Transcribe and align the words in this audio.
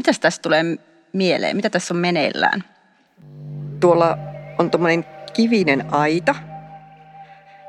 Mitäs 0.00 0.20
tässä 0.20 0.42
tulee 0.42 0.64
mieleen? 1.12 1.56
Mitä 1.56 1.70
tässä 1.70 1.94
on 1.94 2.00
meneillään? 2.00 2.64
Tuolla 3.80 4.18
on 4.58 4.70
tuommoinen 4.70 5.04
kivinen 5.32 5.94
aita. 5.94 6.34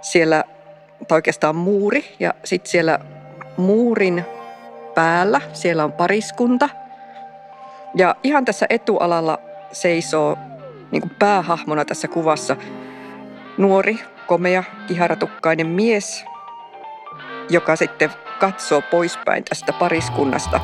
Siellä, 0.02 0.44
tai 1.08 1.16
oikeastaan 1.16 1.56
muuri, 1.56 2.16
ja 2.20 2.34
sitten 2.44 2.72
siellä 2.72 3.00
muurin 3.58 4.26
päällä, 4.96 5.42
siellä 5.54 5.84
on 5.84 5.92
pariskunta. 5.92 6.70
Ja 7.96 8.16
ihan 8.24 8.46
tässä 8.46 8.66
etualalla 8.70 9.40
seisoo 9.72 10.38
niin 10.92 11.02
kuin 11.02 11.16
päähahmona 11.20 11.86
tässä 11.86 12.08
kuvassa 12.08 12.56
nuori, 13.58 14.00
komea, 14.28 14.64
kiharatukkainen 14.88 15.68
mies, 15.68 16.26
joka 17.50 17.76
sitten 17.76 18.10
katsoo 18.40 18.82
poispäin 18.92 19.44
tästä 19.44 19.74
pariskunnasta. 19.74 20.60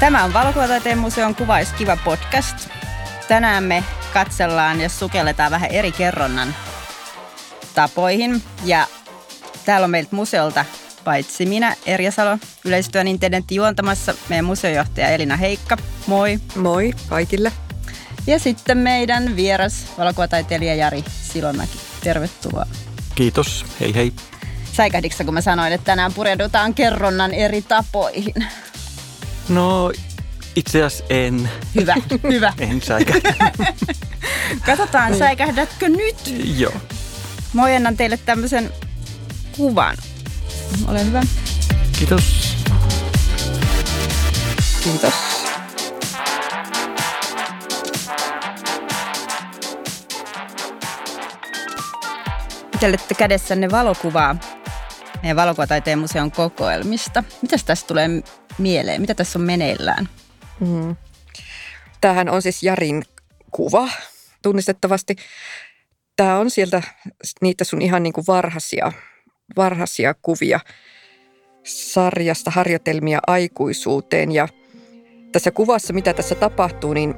Tämä 0.00 0.24
on 0.24 0.32
Valokuvataiteen 0.32 0.98
museon 0.98 1.34
Kuvaiskiva 1.34 1.96
podcast. 2.04 2.68
Tänään 3.28 3.64
me 3.64 3.84
katsellaan 4.12 4.80
ja 4.80 4.88
sukelletaan 4.88 5.50
vähän 5.50 5.70
eri 5.70 5.92
kerronnan 5.92 6.54
tapoihin. 7.74 8.42
Ja 8.64 8.86
täällä 9.64 9.84
on 9.84 9.90
meiltä 9.90 10.16
museolta 10.16 10.64
paitsi 11.04 11.46
minä, 11.46 11.76
Erja 11.86 12.12
Salo, 12.12 12.38
yleistyön 12.64 13.08
intendentti 13.08 13.54
juontamassa, 13.54 14.14
meidän 14.28 14.44
museojohtaja 14.44 15.08
Elina 15.08 15.36
Heikka. 15.36 15.76
Moi. 16.06 16.38
Moi 16.54 16.92
kaikille. 17.08 17.52
Ja 18.26 18.38
sitten 18.38 18.78
meidän 18.78 19.36
vieras 19.36 19.86
valokuvataiteilija 19.98 20.74
Jari 20.74 21.04
Silomäki. 21.22 21.78
Tervetuloa. 22.04 22.66
Kiitos. 23.14 23.66
Hei 23.80 23.94
hei. 23.94 24.12
Säikähdiksä, 24.72 25.24
kun 25.24 25.34
mä 25.34 25.40
sanoin, 25.40 25.72
että 25.72 25.84
tänään 25.84 26.12
pureudutaan 26.12 26.74
kerronnan 26.74 27.34
eri 27.34 27.62
tapoihin? 27.62 28.34
No 29.50 29.92
itse 30.56 30.82
asiassa 30.82 31.04
en. 31.10 31.50
Hyvä, 31.74 31.94
hyvä. 32.22 32.52
en 32.70 32.82
säikähdä. 32.82 33.52
Katsotaan, 34.66 35.18
säikähdätkö 35.18 35.88
nyt? 35.88 36.16
Joo. 36.56 36.74
Mä 37.52 37.64
ojennan 37.64 37.96
teille 37.96 38.16
tämmöisen 38.16 38.70
kuvan. 39.56 39.96
Ole 40.88 41.04
hyvä. 41.04 41.22
Kiitos. 41.98 42.56
Kiitos. 44.82 45.14
Pitelette 52.72 53.14
kädessänne 53.14 53.70
valokuvaa 53.70 54.36
meidän 55.22 55.36
valokuvataiteen 55.36 55.98
museon 55.98 56.30
kokoelmista. 56.30 57.24
Mitäs 57.42 57.64
tässä 57.64 57.86
tulee 57.86 58.08
mieleen? 58.58 59.00
Mitä 59.00 59.14
tässä 59.14 59.38
on 59.38 59.44
meneillään? 59.44 60.08
Mm. 60.60 60.96
Tämähän 62.00 62.28
on 62.28 62.42
siis 62.42 62.62
Jarin 62.62 63.02
kuva 63.50 63.88
tunnistettavasti. 64.42 65.16
Tämä 66.16 66.38
on 66.38 66.50
sieltä 66.50 66.82
niitä 67.40 67.64
sun 67.64 67.82
ihan 67.82 68.02
niin 68.02 68.12
kuin 68.12 68.24
varhaisia, 68.28 68.92
varhaisia 69.56 70.14
kuvia 70.22 70.60
sarjasta 71.64 72.50
harjoitelmia 72.50 73.18
aikuisuuteen. 73.26 74.32
Ja 74.32 74.48
tässä 75.32 75.50
kuvassa, 75.50 75.92
mitä 75.92 76.14
tässä 76.14 76.34
tapahtuu, 76.34 76.92
niin 76.92 77.14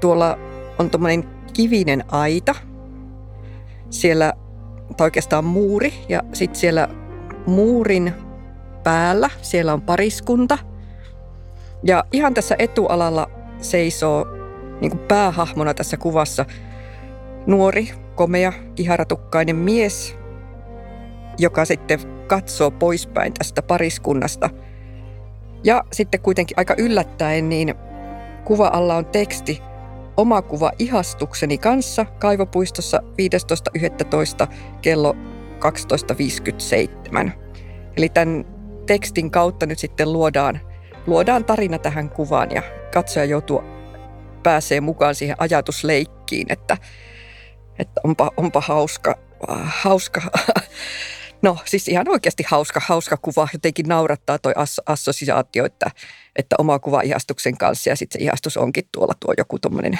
tuolla 0.00 0.38
on 0.78 0.90
tuommoinen 0.90 1.28
kivinen 1.52 2.04
aita. 2.08 2.54
Siellä, 3.90 4.32
tai 4.96 5.04
oikeastaan 5.04 5.44
muuri, 5.44 5.94
ja 6.08 6.22
sitten 6.32 6.60
siellä 6.60 6.88
muurin 7.46 8.14
päällä, 8.88 9.30
siellä 9.42 9.72
on 9.72 9.82
pariskunta. 9.82 10.58
Ja 11.82 12.04
ihan 12.12 12.34
tässä 12.34 12.56
etualalla 12.58 13.30
seisoo 13.60 14.26
niin 14.80 14.90
kuin 14.90 15.00
päähahmona 15.08 15.74
tässä 15.74 15.96
kuvassa 15.96 16.44
nuori, 17.46 17.90
komea, 18.14 18.52
kiharatukkainen 18.74 19.56
mies, 19.56 20.16
joka 21.38 21.64
sitten 21.64 22.00
katsoo 22.26 22.70
poispäin 22.70 23.34
tästä 23.34 23.62
pariskunnasta. 23.62 24.50
Ja 25.64 25.84
sitten 25.92 26.20
kuitenkin 26.20 26.58
aika 26.58 26.74
yllättäen, 26.78 27.48
niin 27.48 27.74
kuva 28.44 28.70
alla 28.72 28.96
on 28.96 29.06
teksti 29.06 29.62
Oma 30.16 30.42
kuva 30.42 30.72
ihastukseni 30.78 31.58
kanssa 31.58 32.04
kaivopuistossa 32.04 33.02
15.11. 34.42 34.46
kello 34.82 35.16
12.57. 37.24 37.30
Eli 37.96 38.08
tämän 38.08 38.57
tekstin 38.88 39.30
kautta 39.30 39.66
nyt 39.66 39.78
sitten 39.78 40.12
luodaan, 40.12 40.60
luodaan 41.06 41.44
tarina 41.44 41.78
tähän 41.78 42.10
kuvaan 42.10 42.50
ja 42.50 42.62
katsoja 42.92 43.24
joutuu 43.24 43.62
pääsee 44.42 44.80
mukaan 44.80 45.14
siihen 45.14 45.36
ajatusleikkiin, 45.38 46.52
että, 46.52 46.76
että 47.78 48.00
onpa, 48.04 48.30
onpa 48.36 48.60
hauska, 48.60 49.18
hauska 49.64 50.22
No 51.42 51.58
siis 51.64 51.88
ihan 51.88 52.08
oikeasti 52.08 52.44
hauska, 52.48 52.80
hauska 52.86 53.16
kuva. 53.16 53.48
Jotenkin 53.52 53.88
naurattaa 53.88 54.38
toi 54.38 54.52
as, 54.56 54.80
assosiaatio, 54.86 55.64
että, 55.64 55.90
että 56.36 56.56
oma 56.58 56.78
kuva 56.78 57.00
ihastuksen 57.00 57.58
kanssa 57.58 57.90
ja 57.90 57.96
sitten 57.96 58.20
se 58.20 58.24
ihastus 58.24 58.56
onkin 58.56 58.84
tuolla 58.92 59.14
tuo 59.20 59.34
joku 59.38 59.58
tuommoinen 59.58 59.98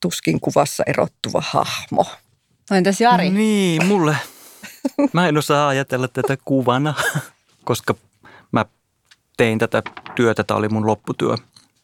tuskin 0.00 0.40
kuvassa 0.40 0.84
erottuva 0.86 1.42
hahmo. 1.46 2.06
No 2.70 2.76
entäs 2.76 3.00
Jari? 3.00 3.30
Niin, 3.30 3.86
mulle. 3.86 4.16
Mä 5.12 5.28
en 5.28 5.38
osaa 5.38 5.68
ajatella 5.68 6.08
tätä 6.08 6.36
kuvana, 6.44 6.94
koska 7.64 7.94
mä 8.52 8.64
tein 9.36 9.58
tätä 9.58 9.82
työtä. 10.14 10.44
Tämä 10.44 10.58
oli 10.58 10.68
mun 10.68 10.86
lopputyö 10.86 11.34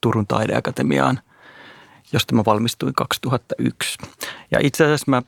Turun 0.00 0.26
taideakatemiaan, 0.26 1.20
josta 2.12 2.34
mä 2.34 2.42
valmistuin 2.46 2.94
2001. 2.94 3.98
Ja 4.50 4.58
itse 4.62 4.84
asiassa 4.84 5.10
mä, 5.10 5.22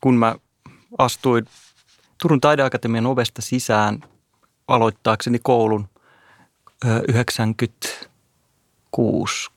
kun 0.00 0.14
mä 0.14 0.34
astuin 0.98 1.44
Turun 2.22 2.40
taideakatemian 2.40 3.06
ovesta 3.06 3.42
sisään 3.42 4.04
aloittaakseni 4.68 5.38
koulun 5.42 5.88
96 7.08 9.50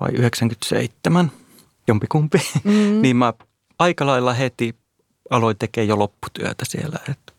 vai 0.00 0.10
97, 0.12 1.32
jompikumpi, 1.88 2.38
mm. 2.64 2.72
niin 3.02 3.16
mä 3.16 3.32
aika 3.78 4.06
lailla 4.06 4.32
heti 4.32 4.74
aloin 5.30 5.58
tekemään 5.58 5.88
jo 5.88 5.98
lopputyötä 5.98 6.64
siellä. 6.64 6.98
Et 7.10 7.31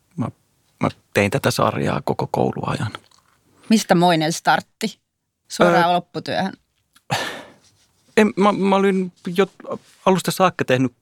mä, 0.84 0.90
tein 1.14 1.32
tätä 1.32 1.52
sarjaa 1.52 2.02
koko 2.04 2.28
kouluajan. 2.32 2.92
Mistä 3.70 3.96
moinen 3.96 4.34
startti 4.34 5.00
suoraan 5.48 5.86
öö, 5.86 5.94
lopputyöhön? 5.94 6.54
En, 8.18 8.34
mä, 8.36 8.52
mä 8.52 8.76
olin 8.76 9.12
jo 9.38 9.46
alusta 10.06 10.32
saakka 10.32 10.66
tehnyt 10.66 10.94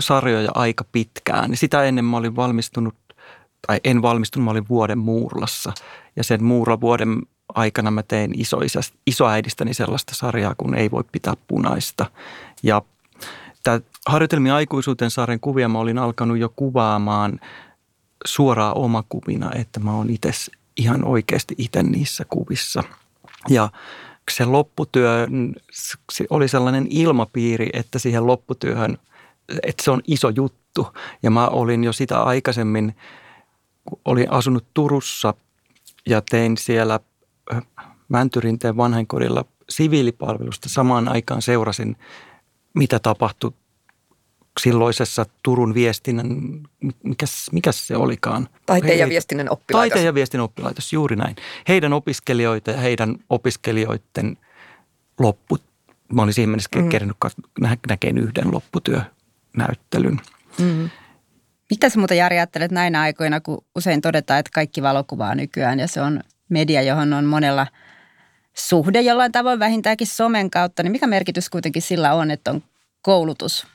sarjoja 0.00 0.50
aika 0.54 0.84
pitkään. 0.92 1.50
Niin 1.50 1.58
sitä 1.58 1.84
ennen 1.84 2.04
mä 2.04 2.16
olin 2.16 2.36
valmistunut, 2.36 2.94
tai 3.66 3.80
en 3.84 4.02
valmistunut, 4.02 4.44
mä 4.44 4.50
olin 4.50 4.68
vuoden 4.68 4.98
muurlassa. 4.98 5.72
Ja 6.16 6.24
sen 6.24 6.40
vuoden 6.80 7.22
aikana 7.54 7.90
mä 7.90 8.02
tein 8.02 8.40
isoisästä, 8.40 8.98
isoäidistäni 9.06 9.74
sellaista 9.74 10.14
sarjaa, 10.14 10.54
kun 10.54 10.74
ei 10.74 10.90
voi 10.90 11.04
pitää 11.12 11.34
punaista. 11.48 12.06
Ja 12.62 12.82
tämä 13.62 13.80
harjoitelmia 14.06 14.54
aikuisuuteen 14.54 15.10
sarjan 15.10 15.40
kuvia 15.40 15.68
mä 15.68 15.78
olin 15.78 15.98
alkanut 15.98 16.38
jo 16.38 16.52
kuvaamaan 16.56 17.40
suoraan 18.24 18.76
omakuvina, 18.76 19.50
että 19.54 19.80
mä 19.80 19.92
oon 19.92 20.10
itse 20.10 20.30
ihan 20.76 21.04
oikeasti 21.04 21.54
itse 21.58 21.82
niissä 21.82 22.24
kuvissa. 22.28 22.84
Ja 23.48 23.70
se 24.30 24.44
lopputyö, 24.44 25.28
se 26.12 26.24
oli 26.30 26.48
sellainen 26.48 26.86
ilmapiiri, 26.90 27.70
että 27.72 27.98
siihen 27.98 28.26
lopputyöhön– 28.26 28.98
että 29.62 29.84
se 29.84 29.90
on 29.90 30.02
iso 30.06 30.28
juttu. 30.28 30.88
Ja 31.22 31.30
mä 31.30 31.48
olin 31.48 31.84
jo 31.84 31.92
sitä 31.92 32.22
aikaisemmin, 32.22 32.96
olin 34.04 34.30
asunut 34.30 34.64
Turussa 34.74 35.34
ja 36.06 36.22
tein 36.30 36.56
siellä 36.56 37.00
Mäntyrinteen 38.08 38.76
vanhainkodilla 38.76 39.44
siviilipalvelusta. 39.68 40.68
Samaan 40.68 41.08
aikaan 41.08 41.42
seurasin, 41.42 41.96
mitä 42.74 42.98
tapahtui 42.98 43.52
silloisessa 44.60 45.26
Turun 45.42 45.74
viestinnän, 45.74 46.26
mikäs, 47.02 47.46
mikäs 47.52 47.86
se 47.86 47.96
olikaan? 47.96 48.48
Taiteen 48.66 48.98
ja 48.98 49.08
viestinnän 49.08 49.50
oppilaitos. 49.50 49.90
Taiteen 49.90 50.06
ja 50.06 50.14
viestinnän 50.14 50.44
oppilaitos, 50.44 50.92
juuri 50.92 51.16
näin. 51.16 51.36
Heidän 51.68 51.92
opiskelijoita 51.92 52.70
ja 52.70 52.76
heidän 52.76 53.16
opiskelijoiden 53.30 54.36
loppu. 55.20 55.58
Mä 56.12 56.22
olin 56.22 56.34
siinä 56.34 56.50
mennessä 56.50 56.78
mm. 56.78 56.88
kerännyt 56.88 57.16
näkeen 57.88 58.18
yhden 58.18 58.52
lopputyö 58.52 59.00
näyttelyn. 59.56 60.20
Mm. 60.58 60.90
Mitä 61.70 61.88
sä 61.88 61.98
muuta 61.98 62.14
Jari 62.14 62.36
ajattelet 62.36 62.70
näinä 62.70 63.00
aikoina, 63.00 63.40
kun 63.40 63.64
usein 63.76 64.00
todetaan, 64.00 64.40
että 64.40 64.50
kaikki 64.54 64.82
valokuvaa 64.82 65.34
nykyään 65.34 65.78
ja 65.78 65.88
se 65.88 66.00
on 66.00 66.20
media, 66.48 66.82
johon 66.82 67.12
on 67.12 67.24
monella 67.24 67.66
suhde 68.54 69.00
jollain 69.00 69.32
tavoin 69.32 69.58
vähintäänkin 69.58 70.06
somen 70.06 70.50
kautta, 70.50 70.82
niin 70.82 70.92
mikä 70.92 71.06
merkitys 71.06 71.50
kuitenkin 71.50 71.82
sillä 71.82 72.14
on, 72.14 72.30
että 72.30 72.50
on 72.50 72.62
koulutus 73.02 73.66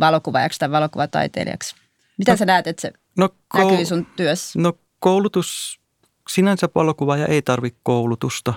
valokuvaajaksi 0.00 0.58
tai 0.58 0.70
valokuvataiteilijaksi? 0.70 1.74
Mitä 2.18 2.32
no, 2.32 2.36
sä 2.36 2.44
näet, 2.44 2.66
että 2.66 2.82
se 2.82 2.92
no, 3.18 3.28
koul- 3.56 3.70
näkyy 3.70 3.86
sun 3.86 4.06
työssä? 4.16 4.58
No 4.58 4.72
koulutus, 4.98 5.80
sinänsä 6.28 6.68
valokuvaaja 6.74 7.26
ei 7.26 7.42
tarvitse 7.42 7.80
koulutusta, 7.82 8.54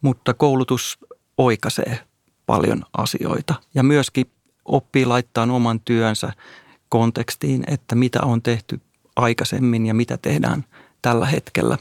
mutta 0.00 0.34
koulutus 0.34 0.98
oikaisee 1.38 2.00
paljon 2.46 2.82
asioita 2.96 3.54
ja 3.74 3.82
myöskin 3.82 4.30
oppii 4.64 5.06
laittaa 5.06 5.44
oman 5.52 5.80
työnsä 5.80 6.32
kontekstiin, 6.88 7.64
että 7.66 7.94
mitä 7.94 8.18
on 8.22 8.42
tehty 8.42 8.80
aikaisemmin 9.16 9.86
ja 9.86 9.94
mitä 9.94 10.16
tehdään 10.16 10.64
tällä 11.02 11.26
hetkellä. 11.26 11.78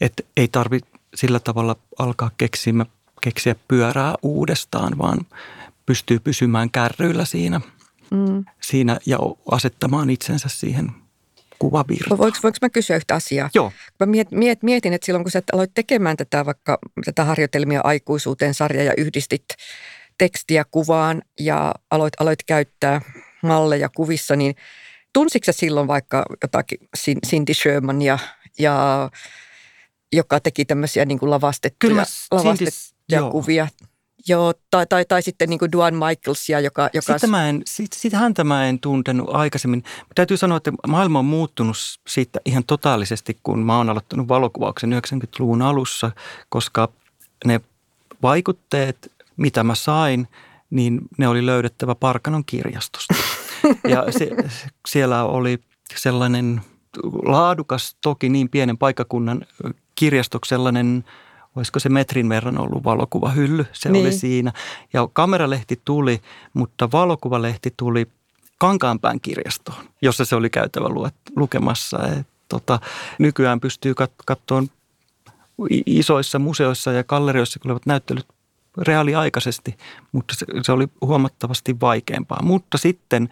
Että 0.00 0.22
ei 0.36 0.48
tarvitse 0.48 0.90
sillä 1.14 1.40
tavalla 1.40 1.76
alkaa 1.98 2.30
keksiä, 2.38 2.72
keksiä 3.20 3.54
pyörää 3.68 4.14
uudestaan, 4.22 4.98
vaan 4.98 5.18
pystyy 5.86 6.18
pysymään 6.18 6.70
kärryillä 6.70 7.24
siinä, 7.24 7.60
mm. 8.10 8.44
siinä 8.62 8.98
ja 9.06 9.18
asettamaan 9.50 10.10
itsensä 10.10 10.48
siihen 10.48 10.90
kuvavirtaan. 11.58 12.18
Voinko, 12.18 12.38
voinko 12.42 12.58
mä 12.62 12.68
kysyä 12.68 12.96
yhtä 12.96 13.14
asiaa? 13.14 13.50
Joo. 13.54 13.72
Mä 14.00 14.06
miet, 14.06 14.30
miet, 14.30 14.62
mietin, 14.62 14.92
että 14.92 15.06
silloin 15.06 15.24
kun 15.24 15.30
sä 15.30 15.42
aloit 15.52 15.70
tekemään 15.74 16.16
tätä 16.16 16.46
vaikka 16.46 16.78
tätä 17.04 17.24
harjoitelmia 17.24 17.80
aikuisuuteen 17.84 18.54
sarja 18.54 18.82
ja 18.82 18.92
yhdistit 18.96 19.44
tekstiä 20.18 20.64
kuvaan 20.70 21.22
ja 21.40 21.74
aloit, 21.90 22.20
aloit 22.20 22.42
käyttää 22.42 23.00
malleja 23.42 23.88
kuvissa, 23.88 24.36
niin 24.36 24.54
tunsitko 25.12 25.52
silloin 25.52 25.88
vaikka 25.88 26.24
jotakin 26.42 26.78
Cindy 27.26 27.54
Shermania 27.54 28.18
ja 28.58 29.10
joka 30.12 30.40
teki 30.40 30.64
tämmöisiä 30.64 31.04
niin 31.04 31.18
kuin 31.18 31.30
lavastettuja, 31.30 31.90
Kyllä 31.90 32.04
lavastettuja 32.30 33.20
Cindy, 33.20 33.30
kuvia? 33.30 33.68
Joo, 33.80 33.88
tai, 34.70 34.86
tai, 34.86 35.04
tai 35.04 35.22
sitten 35.22 35.48
niin 35.48 35.58
kuin 35.58 35.72
Duan 35.72 35.94
Michaelsia, 35.94 36.60
joka... 36.60 36.90
joka... 36.92 37.12
Sitä, 37.12 37.26
mä 37.26 37.48
en, 37.48 37.62
sit, 37.66 37.92
sitä 37.92 38.18
häntä 38.18 38.44
mä 38.44 38.66
en 38.66 38.80
tuntenut 38.80 39.28
aikaisemmin. 39.32 39.84
Täytyy 40.14 40.36
sanoa, 40.36 40.56
että 40.56 40.72
maailma 40.86 41.18
on 41.18 41.24
muuttunut 41.24 41.76
siitä 42.08 42.40
ihan 42.44 42.64
totaalisesti, 42.64 43.38
kun 43.42 43.58
mä 43.58 43.76
oon 43.76 43.90
aloittanut 43.90 44.28
valokuvauksen 44.28 44.92
90-luvun 44.92 45.62
alussa, 45.62 46.10
koska 46.48 46.88
ne 47.44 47.60
vaikutteet, 48.22 49.12
mitä 49.36 49.64
mä 49.64 49.74
sain, 49.74 50.28
niin 50.70 51.00
ne 51.18 51.28
oli 51.28 51.46
löydettävä 51.46 51.94
Parkanon 51.94 52.44
kirjastosta. 52.44 53.14
Ja 53.88 54.04
se, 54.10 54.30
siellä 54.88 55.24
oli 55.24 55.58
sellainen 55.96 56.60
laadukas, 57.24 57.96
toki 58.02 58.28
niin 58.28 58.48
pienen 58.48 58.78
paikkakunnan 58.78 59.46
kirjastoksi 59.94 60.48
sellainen, 60.48 61.04
olisiko 61.56 61.80
se 61.80 61.88
metrin 61.88 62.28
verran 62.28 62.58
ollut 62.58 62.84
valokuvahylly, 62.84 63.66
se 63.72 63.88
niin. 63.88 64.06
oli 64.06 64.12
siinä. 64.12 64.52
Ja 64.92 65.08
kameralehti 65.12 65.80
tuli, 65.84 66.20
mutta 66.54 66.88
valokuvalehti 66.92 67.74
tuli 67.76 68.06
Kankaanpään 68.58 69.20
kirjastoon, 69.20 69.84
jossa 70.02 70.24
se 70.24 70.36
oli 70.36 70.50
käytävä 70.50 70.86
lukemassa. 71.36 71.98
Et, 72.18 72.26
tota, 72.48 72.80
nykyään 73.18 73.60
pystyy 73.60 73.92
kat- 73.92 74.22
katsomaan 74.26 74.68
isoissa 75.86 76.38
museoissa 76.38 76.92
ja 76.92 77.04
gallerioissa, 77.04 77.60
olevat 77.64 77.86
näyttelyt 77.86 78.26
reaaliaikaisesti, 78.78 79.76
mutta 80.12 80.34
se, 80.34 80.46
se 80.62 80.72
oli 80.72 80.88
huomattavasti 81.00 81.76
vaikeampaa. 81.80 82.42
Mutta 82.42 82.78
sitten 82.78 83.28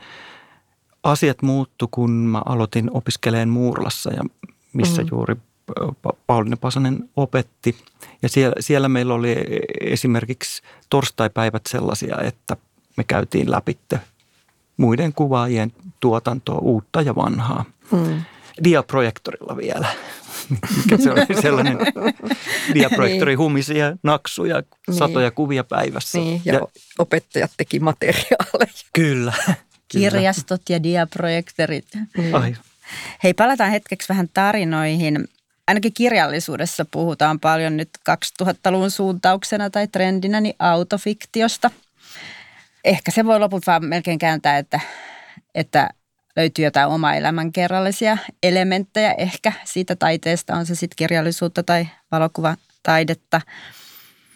asiat 1.03 1.43
muuttu, 1.43 1.89
kun 1.91 2.11
mä 2.11 2.43
aloitin 2.47 2.91
opiskeleen 2.95 3.49
Muurlassa 3.49 4.13
ja 4.13 4.23
missä 4.73 5.03
mm. 5.03 5.09
juuri 5.11 5.37
Pauliina 6.27 6.57
Pasanen 6.57 7.11
opetti. 7.17 7.77
Ja 8.23 8.29
siellä, 8.29 8.55
siellä 8.61 8.89
meillä 8.89 9.15
oli 9.15 9.37
esimerkiksi 9.81 10.63
torstaipäivät 10.91 11.63
sellaisia, 11.69 12.21
että 12.21 12.57
me 12.97 13.05
käytiin 13.05 13.51
läpi 13.51 13.79
muiden 14.77 15.13
kuvaajien 15.13 15.73
tuotantoa, 16.01 16.59
uutta 16.59 17.03
ja 17.03 17.15
vanhaa. 17.15 17.65
Mm. 17.91 18.23
Diaprojektorilla 18.65 19.57
vielä. 19.57 19.89
Mikä 20.77 20.97
se 20.97 21.11
oli 21.11 21.21
sellainen 21.43 21.79
diaprojektori 22.75 23.33
niin. 23.33 23.39
humisia, 23.39 23.97
naksuja, 24.03 24.63
niin. 24.87 24.97
satoja 24.97 25.31
kuvia 25.31 25.65
päivässä. 25.65 26.19
Niin, 26.19 26.43
ja, 26.45 26.55
ja 26.55 26.61
opettajat 26.99 27.51
teki 27.57 27.81
materiaaleja. 27.81 28.73
Kyllä. 28.93 29.33
Kirjastot 29.89 30.63
ja 30.69 30.83
diaprojektorit. 30.83 31.87
Mm. 31.95 32.35
Ai. 32.35 32.57
Hei, 33.23 33.35
palataan 33.35 33.71
hetkeksi 33.71 34.09
vähän 34.09 34.29
tarinoihin 34.35 35.29
ainakin 35.69 35.95
kirjallisuudessa 35.95 36.85
puhutaan 36.91 37.41
paljon 37.41 37.77
nyt 37.77 37.91
2000-luvun 38.43 38.91
suuntauksena 38.91 39.71
tai 39.71 39.89
trendinä 39.89 40.41
niin 40.41 40.55
autofiktiosta. 40.59 41.71
Ehkä 42.85 43.11
se 43.11 43.25
voi 43.25 43.41
lopulta 43.41 43.67
vaan 43.67 43.85
melkein 43.85 44.19
kääntää, 44.19 44.59
että, 44.59 44.81
että 45.55 45.91
löytyy 46.37 46.65
jotain 46.65 46.89
oma 46.89 47.15
elämänkerrallisia 47.15 48.19
elementtejä 48.43 49.15
ehkä 49.19 49.53
siitä 49.65 49.97
taiteesta, 49.97 50.55
on 50.55 50.67
se 50.67 50.75
sitten 50.75 50.97
kirjallisuutta 50.97 51.63
tai 51.63 51.89
valokuvataidetta. 52.11 53.41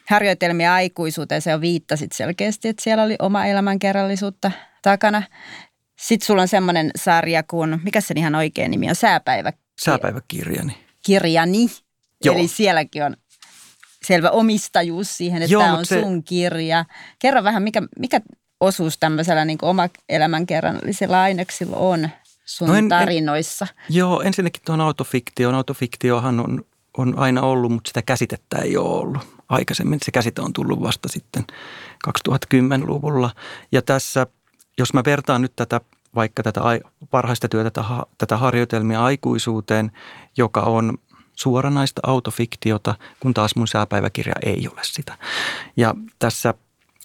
Harjoitelmia 0.09 0.75
aikuisuuteen 0.75 1.43
se 1.43 1.55
on 1.55 1.61
viittasit 1.61 2.13
selkeästi, 2.13 2.69
että 2.69 2.85
siellä 2.85 3.05
oli 3.05 3.17
oma 3.19 3.47
elämänkerrallisuutta 3.47 4.51
takana. 4.83 5.23
Sitten 6.01 6.27
sulla 6.27 6.43
on 6.43 6.49
semmoinen 6.49 6.91
sarja 6.97 7.43
kuin, 7.43 7.81
mikä 7.83 8.01
se 8.01 8.15
ihan 8.17 8.35
oikein 8.35 8.71
nimi 8.71 8.89
on, 8.89 8.95
Sääpäivä. 8.95 9.53
Sääpäiväkirjani 9.81 10.88
kirjani. 11.09 11.67
Joo. 12.25 12.35
Eli 12.35 12.49
sielläkin 12.49 13.05
on 13.05 13.17
selvä 14.07 14.31
omistajuus 14.31 15.17
siihen, 15.17 15.43
että 15.43 15.53
Joo, 15.53 15.63
tämä 15.63 15.79
on 15.79 15.87
se... 15.87 16.01
sun 16.01 16.25
kirja. 16.25 16.85
Kerro 17.19 17.45
vähän, 17.45 17.63
mikä, 17.63 17.83
mikä 17.99 18.21
osuus 18.61 18.99
tämmöisellä 18.99 19.45
niin 19.45 19.59
oma 19.63 19.89
elämänkerrallisella 20.09 21.23
aineksilla 21.23 21.77
on 21.77 22.09
sun 22.45 22.69
no 22.69 22.75
en, 22.75 22.89
tarinoissa? 22.89 23.67
En, 23.71 23.97
joo, 23.97 24.23
ensinnäkin 24.23 24.63
tuon 24.65 24.81
autofiktioon. 24.81 25.55
Autofiktiohan 25.55 26.41
on, 26.41 26.65
on 26.99 27.19
aina 27.19 27.43
ollut, 27.43 27.73
mutta 27.73 27.89
sitä 27.89 28.03
käsitettä 28.03 28.59
ei 28.59 28.77
ole 28.77 29.01
ollut 29.01 29.43
aikaisemmin. 29.49 29.99
Se 30.03 30.11
käsite 30.11 30.43
on 30.43 30.53
tullut 30.53 30.83
vasta 30.83 31.09
sitten 31.09 31.45
2010-luvulla. 32.09 33.31
Ja 33.73 33.83
tässä, 33.83 34.27
jos 34.79 34.95
mä 34.95 35.03
vertaan 35.07 35.43
nyt 35.43 35.53
tätä 35.57 35.81
vaikka 36.19 36.43
tätä 36.43 36.61
parhaista 37.11 37.49
työtä, 37.49 37.85
tätä, 38.19 38.37
harjoitelmia 38.37 39.05
aikuisuuteen, 39.05 39.93
joka 40.37 40.61
on 40.61 40.99
suoranaista 41.35 42.01
autofiktiota, 42.07 42.95
kun 43.21 43.35
taas 43.35 43.57
mun 43.57 43.69
sääpäiväkirja 43.69 44.35
ei 44.43 44.69
ole 44.73 44.81
sitä. 44.83 45.19
Ja 45.77 45.95
tässä 46.19 46.55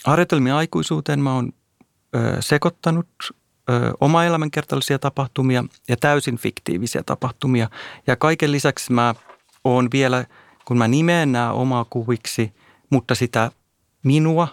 harjoitelmia 0.05 0.57
aikuisuuteen 0.57 1.19
mä 1.19 1.33
oon 1.33 1.51
sekoittanut 2.39 3.07
oma 4.01 4.25
elämänkertaisia 4.25 4.99
tapahtumia 4.99 5.63
ja 5.89 5.97
täysin 5.97 6.37
fiktiivisiä 6.37 7.03
tapahtumia. 7.05 7.69
Ja 8.07 8.15
kaiken 8.15 8.51
lisäksi 8.51 8.93
mä 8.93 9.15
oon 9.63 9.89
vielä, 9.93 10.25
kun 10.65 10.77
mä 10.77 10.87
nimeen 10.87 11.31
nämä 11.31 11.51
omaa 11.51 11.85
kuviksi, 11.89 12.53
mutta 12.89 13.15
sitä 13.15 13.51
minua 14.03 14.47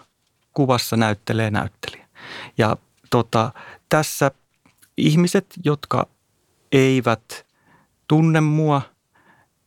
kuvassa 0.53 0.97
näyttelee 0.97 1.51
näyttelijä. 1.51 2.07
Ja 2.59 2.77
tota, 3.11 3.53
tässä 3.89 4.31
ihmiset, 5.01 5.47
jotka 5.65 6.07
eivät 6.73 7.47
tunne 8.09 8.41
mua 8.41 8.83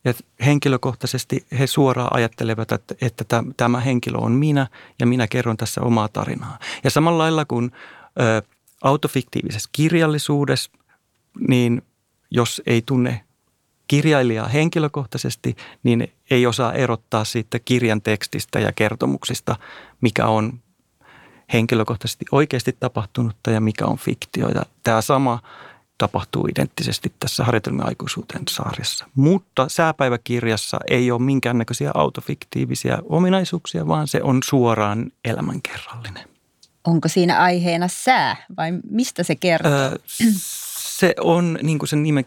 ja 0.06 0.14
henkilökohtaisesti 0.46 1.46
he 1.60 1.68
suoraan 1.68 2.16
ajattelevat, 2.16 2.72
että, 2.72 2.96
että 3.02 3.44
tämä 3.58 3.80
henkilö 3.80 4.18
on 4.18 4.32
minä 4.32 4.68
ja 5.00 5.06
minä 5.06 5.28
kerron 5.28 5.58
tässä 5.58 5.82
omaa 5.82 6.08
tarinaa. 6.08 6.60
Ja 6.84 6.90
samalla 6.90 7.18
lailla 7.18 7.46
kuin 7.46 7.72
ö, 8.22 8.42
autofiktiivisessa 8.84 9.70
kirjallisuudessa, 9.72 10.72
niin 11.48 11.82
jos 12.32 12.62
ei 12.66 12.82
tunne 12.86 13.24
kirjailijaa 13.88 14.48
henkilökohtaisesti, 14.48 15.56
niin 15.84 16.14
ei 16.32 16.46
osaa 16.46 16.74
erottaa 16.74 17.24
siitä 17.24 17.60
kirjan 17.60 18.02
tekstistä 18.02 18.60
ja 18.60 18.72
kertomuksista, 18.72 19.56
mikä 20.02 20.28
on 20.28 20.60
henkilökohtaisesti 21.54 22.26
oikeasti 22.32 22.78
tapahtunutta 22.80 23.52
ja 23.52 23.62
mikä 23.62 23.86
on 23.86 23.98
fiktio. 23.98 24.50
Ja 24.50 24.62
tämä 24.84 25.02
sama 25.02 25.40
tapahtuu 25.98 26.48
identtisesti 26.48 27.14
tässä 27.20 27.44
harjoitelmien 27.44 27.88
aikuisuuteen 27.88 28.44
sarjassa. 28.50 29.06
Mutta 29.16 29.70
sääpäiväkirjassa 29.70 30.78
ei 30.90 31.12
ole 31.12 31.22
minkäännäköisiä 31.22 31.92
autofiktiivisia 31.94 33.00
ominaisuuksia, 33.10 33.88
vaan 33.88 34.08
se 34.08 34.24
on 34.24 34.40
suoraan 34.44 35.12
elämänkerrallinen. 35.26 36.30
Onko 36.84 37.08
siinä 37.08 37.40
aiheena 37.40 37.88
sää 37.88 38.46
vai 38.58 38.72
mistä 38.90 39.24
se 39.24 39.36
kertoo? 39.36 39.72
Öö, 39.72 39.98
se 40.78 41.16
on, 41.22 41.60
niin 41.64 41.80
kuin 41.80 41.90
sen 41.90 42.04
nime, 42.04 42.26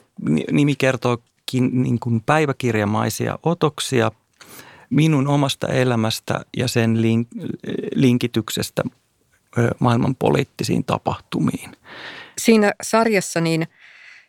nimi 0.52 0.75
kertookin, 0.76 1.83
niin 1.83 1.99
kuin 2.00 2.21
päiväkirjamaisia 2.21 3.38
otoksia 3.42 4.11
minun 4.90 5.28
omasta 5.28 5.68
elämästä 5.68 6.40
ja 6.56 6.68
sen 6.68 7.02
link, 7.02 7.28
linkityksestä 7.95 8.83
maailman 9.78 10.14
poliittisiin 10.14 10.84
tapahtumiin. 10.84 11.76
Siinä 12.38 12.72
sarjassa 12.82 13.40
niin 13.40 13.68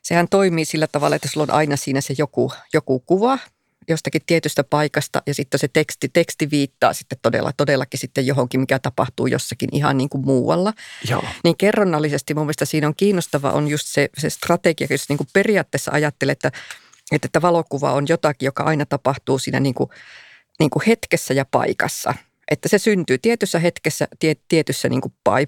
sehän 0.02 0.28
toimii 0.30 0.66
sillä 0.66 0.88
tavalla, 0.88 1.16
että 1.16 1.28
sulla 1.28 1.44
on 1.44 1.58
aina 1.58 1.76
siinä 1.76 2.02
se 2.02 2.16
joku, 2.18 2.52
joku 2.74 3.00
kuva, 3.00 3.40
jostakin 3.88 4.22
tietystä 4.26 4.64
paikasta 4.64 5.22
ja 5.26 5.34
sitten 5.34 5.60
se 5.60 5.68
teksti, 5.68 6.10
teksti 6.10 6.52
viittaa 6.52 6.94
sitten 6.94 7.20
todella, 7.22 7.52
todellakin 7.58 8.00
sitten 8.00 8.28
johonkin, 8.28 8.60
mikä 8.60 8.80
tapahtuu 8.80 9.28
jossakin 9.28 9.70
ihan 9.72 9.98
niin 9.98 10.10
kuin 10.10 10.26
muualla. 10.26 10.74
Joo. 11.10 11.24
Niin 11.44 11.58
kerronnallisesti 11.58 12.34
mun 12.34 12.44
mielestä 12.44 12.66
siinä 12.66 12.88
on 12.88 12.96
kiinnostava 12.98 13.52
on 13.52 13.68
just 13.68 13.88
se, 13.88 14.10
se 14.18 14.30
strategia, 14.30 14.88
jos 14.90 15.10
niin 15.10 15.18
kuin 15.18 15.28
periaatteessa 15.34 15.92
ajattelee, 15.92 16.32
että, 16.32 16.52
että, 17.12 17.26
että 17.26 17.42
valokuva 17.42 17.94
on 17.94 18.06
jotakin, 18.10 18.46
joka 18.46 18.64
aina 18.64 18.86
tapahtuu 18.86 19.40
siinä 19.40 19.60
niin 19.60 19.76
kuin, 19.76 19.90
niin 20.60 20.70
kuin 20.70 20.84
hetkessä 20.88 21.34
ja 21.34 21.46
paikassa– 21.52 22.14
että 22.52 22.70
se 22.70 22.78
syntyy 22.78 23.18
tietyssä 23.18 23.60
hetkessä, 23.60 24.08
tie, 24.20 24.36
tietyssä 24.48 24.90
niin 24.90 25.02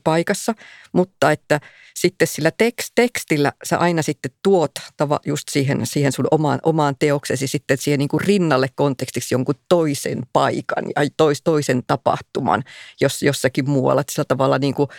paikassa, 0.03 0.53
mutta 0.93 1.31
että 1.31 1.59
sitten 1.95 2.27
sillä 2.27 2.51
tekst, 2.51 2.91
tekstillä 2.95 3.51
sä 3.63 3.77
aina 3.77 4.01
sitten 4.01 4.31
tuot 4.43 4.71
tava, 4.97 5.19
just 5.25 5.43
siihen, 5.51 5.85
siihen 5.85 6.11
sun 6.11 6.27
omaan, 6.31 6.59
omaan 6.63 6.95
teoksesi 6.99 7.47
sitten 7.47 7.77
siihen 7.77 7.99
niin 7.99 8.21
rinnalle 8.21 8.67
kontekstiksi 8.75 9.35
jonkun 9.35 9.55
toisen 9.69 10.21
paikan 10.33 10.85
ja 10.95 11.01
tois, 11.17 11.41
toisen 11.43 11.83
tapahtuman 11.87 12.63
jos, 13.01 13.23
jossakin 13.23 13.69
muualla. 13.69 14.01
Että 14.01 14.13
sillä 14.13 14.25
tavalla 14.25 14.59
niin 14.59 14.73
kuin 14.73 14.89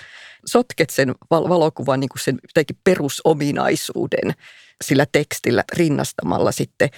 sotket 0.46 0.90
sen 0.90 1.14
valokuvan 1.30 2.00
niin 2.00 2.08
kuin 2.08 2.20
sen 2.22 2.38
perusominaisuuden 2.84 4.34
sillä 4.84 5.06
tekstillä 5.12 5.64
rinnastamalla 5.72 6.52
sitten 6.52 6.88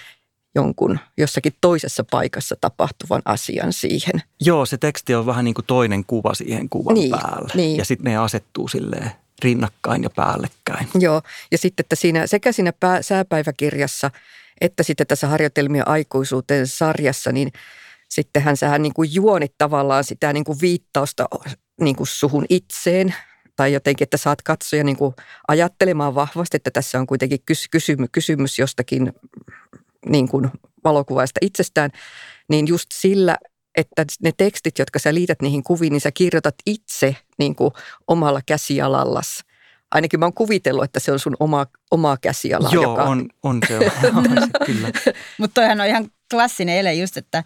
jonkun 0.54 0.98
jossakin 1.18 1.52
toisessa 1.60 2.04
paikassa 2.10 2.56
tapahtuvan 2.60 3.22
asian 3.24 3.72
siihen. 3.72 4.22
Joo, 4.40 4.66
se 4.66 4.78
teksti 4.78 5.14
on 5.14 5.26
vähän 5.26 5.44
niin 5.44 5.54
kuin 5.54 5.66
toinen 5.66 6.04
kuva 6.04 6.34
siihen 6.34 6.68
kuvan 6.68 6.94
niin, 6.94 7.10
päällä. 7.10 7.48
Niin. 7.54 7.76
Ja 7.76 7.84
sitten 7.84 8.04
ne 8.04 8.16
asettuu 8.16 8.68
silleen 8.68 9.10
rinnakkain 9.42 10.02
ja 10.02 10.10
päällekkäin. 10.10 10.88
Joo, 11.00 11.22
ja 11.52 11.58
sitten 11.58 11.84
että 11.84 11.96
siinä, 11.96 12.26
sekä 12.26 12.52
siinä 12.52 12.72
pää, 12.72 13.02
sääpäiväkirjassa 13.02 14.10
että 14.60 14.82
sitten 14.82 15.06
tässä 15.06 15.26
harjoitelmia 15.26 15.82
aikuisuuteen 15.86 16.66
sarjassa, 16.66 17.32
niin 17.32 17.52
sittenhän 18.08 18.56
sähän 18.56 18.82
niin 18.82 18.94
kuin 18.94 19.14
juonit 19.14 19.54
tavallaan 19.58 20.04
sitä 20.04 20.32
niin 20.32 20.44
kuin 20.44 20.60
viittausta 20.60 21.28
niin 21.80 21.96
kuin 21.96 22.06
suhun 22.06 22.46
itseen, 22.48 23.14
tai 23.56 23.72
jotenkin, 23.72 24.04
että 24.04 24.16
saat 24.16 24.42
katsoja 24.42 24.84
niin 24.84 24.96
kuin 24.96 25.14
ajattelemaan 25.48 26.14
vahvasti, 26.14 26.56
että 26.56 26.70
tässä 26.70 27.00
on 27.00 27.06
kuitenkin 27.06 27.38
kysymys, 27.70 28.08
kysymys 28.12 28.58
jostakin 28.58 29.12
niin 30.06 30.28
kuin 30.28 30.50
valokuvaista 30.84 31.38
itsestään, 31.42 31.90
niin 32.48 32.68
just 32.68 32.86
sillä, 32.94 33.36
että 33.76 34.04
ne 34.22 34.32
tekstit, 34.36 34.78
jotka 34.78 34.98
sä 34.98 35.14
liität 35.14 35.42
niihin 35.42 35.62
kuviin, 35.62 35.92
niin 35.92 36.00
sä 36.00 36.10
kirjoitat 36.14 36.54
itse 36.66 37.16
niin 37.38 37.54
kuin 37.54 37.70
omalla 38.08 38.40
käsialallas. 38.46 39.44
Ainakin 39.90 40.20
mä 40.20 40.26
oon 40.26 40.34
kuvitellut, 40.34 40.84
että 40.84 41.00
se 41.00 41.12
on 41.12 41.18
sun 41.18 41.36
oma, 41.40 41.66
oma 41.90 42.16
käsiala. 42.16 42.68
Joo, 42.72 42.82
joka... 42.82 43.02
on, 43.02 43.28
on 43.42 43.58
se, 43.68 43.78
on, 43.78 44.24
se 44.24 44.48
kyllä. 44.66 44.90
Mutta 45.38 45.54
toihan 45.54 45.80
on 45.80 45.86
ihan 45.86 46.08
klassinen 46.30 46.76
ele 46.76 46.94
just, 46.94 47.16
että 47.16 47.44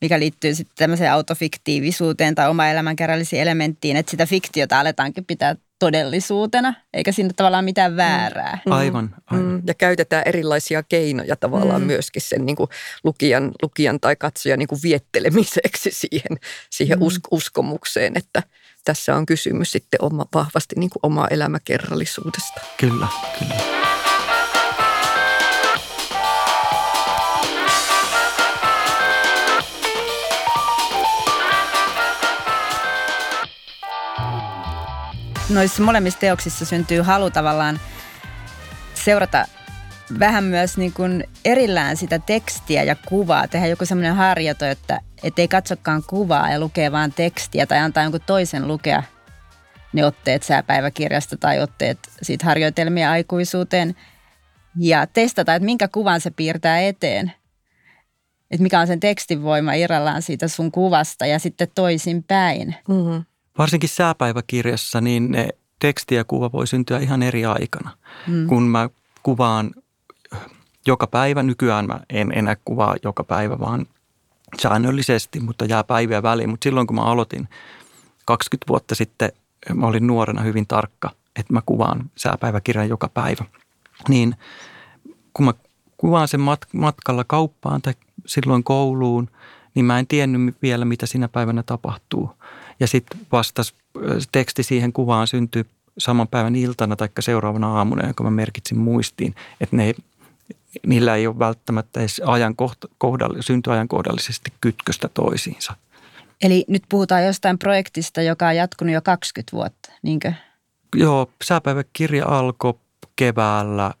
mikä 0.00 0.18
liittyy 0.18 0.54
sitten 0.54 0.76
tämmöiseen 0.76 1.12
autofiktiivisuuteen 1.12 2.34
tai 2.34 2.48
oma 2.48 2.68
elämänkerrallisiin 2.68 3.42
elementtiin, 3.42 3.96
että 3.96 4.10
sitä 4.10 4.26
fiktiota 4.26 4.80
aletaankin 4.80 5.24
pitää 5.24 5.56
todellisuutena, 5.78 6.74
eikä 6.94 7.12
siinä 7.12 7.30
tavallaan 7.36 7.64
mitään 7.64 7.92
mm. 7.92 7.96
väärää. 7.96 8.58
Mm. 8.66 8.72
Aivan, 8.72 9.14
aivan. 9.26 9.46
Mm. 9.46 9.62
Ja 9.66 9.74
käytetään 9.74 10.22
erilaisia 10.26 10.82
keinoja 10.82 11.36
tavallaan 11.36 11.80
mm. 11.80 11.86
myöskin 11.86 12.22
sen 12.22 12.46
niin 12.46 12.56
kuin 12.56 12.70
lukijan, 13.04 13.52
lukijan 13.62 14.00
tai 14.00 14.16
katsojan 14.16 14.58
niin 14.58 14.68
kuin 14.68 14.82
viettelemiseksi 14.82 15.90
siihen, 15.92 16.38
siihen 16.70 16.98
mm. 16.98 17.06
uskomukseen, 17.30 18.12
että 18.16 18.42
tässä 18.84 19.16
on 19.16 19.26
kysymys 19.26 19.72
sitten 19.72 20.02
oma, 20.02 20.26
vahvasti 20.34 20.74
niin 20.78 20.90
kuin 20.90 21.00
omaa 21.02 21.28
elämäkerrallisuudesta. 21.28 22.60
Kyllä, 22.76 23.08
kyllä. 23.38 23.85
Noissa 35.48 35.82
molemmissa 35.82 36.20
teoksissa 36.20 36.64
syntyy 36.64 37.00
halu 37.00 37.30
tavallaan 37.30 37.80
seurata 38.94 39.46
vähän 40.18 40.44
myös 40.44 40.76
niin 40.76 40.92
kuin 40.92 41.24
erillään 41.44 41.96
sitä 41.96 42.18
tekstiä 42.18 42.82
ja 42.82 42.96
kuvaa, 43.06 43.48
tehdä 43.48 43.66
joku 43.66 43.84
semmoinen 43.84 44.14
harjoito, 44.14 44.64
että 44.64 45.00
et 45.22 45.38
ei 45.38 45.48
katsokaan 45.48 46.02
kuvaa 46.06 46.50
ja 46.50 46.60
lukee 46.60 46.92
vaan 46.92 47.12
tekstiä 47.12 47.66
tai 47.66 47.78
antaa 47.78 48.02
jonkun 48.02 48.20
toisen 48.26 48.68
lukea 48.68 49.02
ne 49.92 50.04
otteet 50.04 50.42
sääpäiväkirjasta 50.42 51.36
tai 51.36 51.60
otteet 51.60 51.98
siitä 52.22 52.46
harjoitelmia 52.46 53.10
aikuisuuteen 53.10 53.94
ja 54.78 55.06
testata, 55.06 55.54
että 55.54 55.64
minkä 55.64 55.88
kuvan 55.88 56.20
se 56.20 56.30
piirtää 56.30 56.80
eteen. 56.80 57.32
Että 58.50 58.62
mikä 58.62 58.80
on 58.80 58.86
sen 58.86 59.00
tekstin 59.00 59.42
voima 59.42 59.72
irrallaan 59.72 60.22
siitä 60.22 60.48
sun 60.48 60.72
kuvasta 60.72 61.26
ja 61.26 61.38
sitten 61.38 61.68
toisin 61.74 62.22
päin. 62.22 62.74
Mm-hmm. 62.88 63.24
Varsinkin 63.58 63.88
sääpäiväkirjassa 63.88 65.00
niin 65.00 65.30
ne 65.30 65.48
teksti 65.78 66.14
ja 66.14 66.24
kuva 66.24 66.52
voi 66.52 66.66
syntyä 66.66 66.98
ihan 66.98 67.22
eri 67.22 67.44
aikana. 67.44 67.90
Mm. 68.26 68.46
Kun 68.46 68.62
mä 68.62 68.88
kuvaan 69.22 69.70
joka 70.86 71.06
päivä, 71.06 71.42
nykyään 71.42 71.86
mä 71.86 72.00
en 72.10 72.32
enää 72.34 72.56
kuvaa 72.64 72.96
joka 73.02 73.24
päivä, 73.24 73.58
vaan 73.58 73.86
säännöllisesti, 74.62 75.40
mutta 75.40 75.64
jää 75.64 75.84
päiviä 75.84 76.22
väliin. 76.22 76.50
Mutta 76.50 76.64
silloin 76.64 76.86
kun 76.86 76.96
mä 76.96 77.02
aloitin 77.02 77.48
20 78.24 78.68
vuotta 78.68 78.94
sitten, 78.94 79.32
mä 79.74 79.86
olin 79.86 80.06
nuorena 80.06 80.42
hyvin 80.42 80.66
tarkka, 80.66 81.10
että 81.36 81.52
mä 81.52 81.62
kuvaan 81.66 82.10
sääpäiväkirjan 82.16 82.88
joka 82.88 83.08
päivä. 83.08 83.44
Niin 84.08 84.34
kun 85.34 85.46
mä 85.46 85.54
kuvaan 85.96 86.28
sen 86.28 86.40
matkalla 86.72 87.24
kauppaan 87.24 87.82
tai 87.82 87.94
silloin 88.26 88.64
kouluun, 88.64 89.30
niin 89.74 89.84
mä 89.84 89.98
en 89.98 90.06
tiennyt 90.06 90.56
vielä, 90.62 90.84
mitä 90.84 91.06
siinä 91.06 91.28
päivänä 91.28 91.62
tapahtuu. 91.62 92.30
Ja 92.80 92.86
sitten 92.86 93.20
vasta 93.32 93.62
teksti 94.32 94.62
siihen 94.62 94.92
kuvaan 94.92 95.26
syntyi 95.26 95.64
saman 95.98 96.28
päivän 96.28 96.56
iltana 96.56 96.96
tai 96.96 97.08
seuraavana 97.20 97.78
aamuna, 97.78 98.06
jonka 98.06 98.24
mä 98.24 98.30
merkitsin 98.30 98.78
muistiin, 98.78 99.34
että 99.60 99.76
ne, 99.76 99.94
niillä 100.86 101.16
ei 101.16 101.26
ole 101.26 101.38
välttämättä 101.38 102.00
edes 102.00 102.22
ajankohdall, 102.26 103.34
syntyajankohdallisesti 103.40 104.52
kytköstä 104.60 105.08
toisiinsa. 105.08 105.72
Eli 106.42 106.64
nyt 106.68 106.82
puhutaan 106.88 107.26
jostain 107.26 107.58
projektista, 107.58 108.22
joka 108.22 108.46
on 108.46 108.56
jatkunut 108.56 108.94
jo 108.94 109.02
20 109.02 109.56
vuotta, 109.56 109.92
niinkö? 110.02 110.32
Joo, 110.94 111.30
sääpäiväkirja 111.44 112.26
alkoi 112.26 112.74
keväällä 113.16 113.94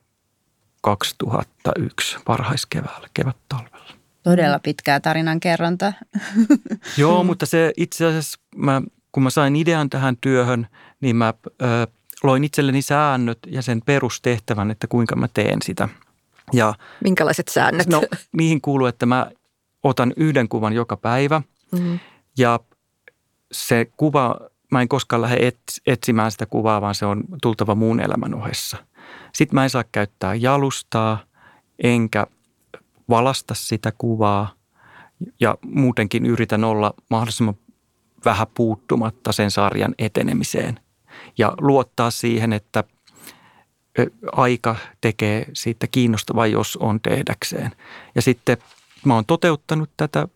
2001, 0.80 2.16
varhaiskeväällä, 2.28 3.08
kevät-talvella. 3.14 3.92
Todella 4.30 4.58
pitkää 4.58 5.00
tarinan 5.00 5.40
kerronta. 5.40 5.92
Joo, 6.98 7.24
mutta 7.24 7.46
se 7.46 7.72
itse 7.76 8.06
asiassa, 8.06 8.38
mä, 8.56 8.82
kun 9.12 9.22
mä 9.22 9.30
sain 9.30 9.56
idean 9.56 9.90
tähän 9.90 10.16
työhön, 10.20 10.66
niin 11.00 11.16
mä 11.16 11.34
ö, 11.48 11.86
loin 12.22 12.44
itselleni 12.44 12.82
säännöt 12.82 13.38
ja 13.46 13.62
sen 13.62 13.82
perustehtävän, 13.86 14.70
että 14.70 14.86
kuinka 14.86 15.16
mä 15.16 15.28
teen 15.34 15.62
sitä. 15.62 15.88
Ja, 16.52 16.74
Minkälaiset 17.04 17.48
säännöt? 17.48 17.86
No, 17.86 18.02
niihin 18.32 18.60
kuuluu, 18.60 18.86
että 18.86 19.06
mä 19.06 19.30
otan 19.82 20.12
yhden 20.16 20.48
kuvan 20.48 20.72
joka 20.72 20.96
päivä 20.96 21.42
mm-hmm. 21.72 21.98
ja 22.38 22.60
se 23.52 23.86
kuva, 23.96 24.40
mä 24.70 24.82
en 24.82 24.88
koskaan 24.88 25.22
lähde 25.22 25.52
etsimään 25.86 26.32
sitä 26.32 26.46
kuvaa, 26.46 26.80
vaan 26.80 26.94
se 26.94 27.06
on 27.06 27.24
tultava 27.42 27.74
muun 27.74 28.00
elämän 28.00 28.34
ohessa. 28.34 28.76
Sitten 29.34 29.54
mä 29.54 29.64
en 29.64 29.70
saa 29.70 29.84
käyttää 29.92 30.34
jalustaa, 30.34 31.18
enkä 31.82 32.26
valasta 33.08 33.54
sitä 33.54 33.92
kuvaa 33.98 34.52
ja 35.40 35.58
muutenkin 35.66 36.26
yritän 36.26 36.64
olla 36.64 36.94
mahdollisimman 37.10 37.56
vähän 38.24 38.46
puuttumatta 38.54 39.32
sen 39.32 39.50
sarjan 39.50 39.94
etenemiseen 39.98 40.80
ja 41.38 41.54
luottaa 41.60 42.10
siihen, 42.10 42.52
että 42.52 42.84
aika 44.32 44.76
tekee 45.00 45.46
siitä 45.52 45.86
kiinnostavaa, 45.86 46.46
jos 46.46 46.76
on 46.76 47.00
tehdäkseen. 47.00 47.72
Ja 48.14 48.22
sitten 48.22 48.56
mä 49.04 49.14
oon 49.14 49.26
toteuttanut 49.26 49.90
tätä 49.96 50.28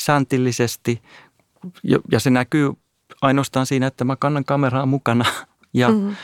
sääntillisesti 0.00 1.02
ja 2.12 2.20
se 2.20 2.30
näkyy 2.30 2.72
ainoastaan 3.22 3.66
siinä, 3.66 3.86
että 3.86 4.04
mä 4.04 4.16
kannan 4.16 4.44
kameraa 4.44 4.86
mukana 4.86 5.24
ja 5.74 5.88
mm-hmm. 5.88 6.16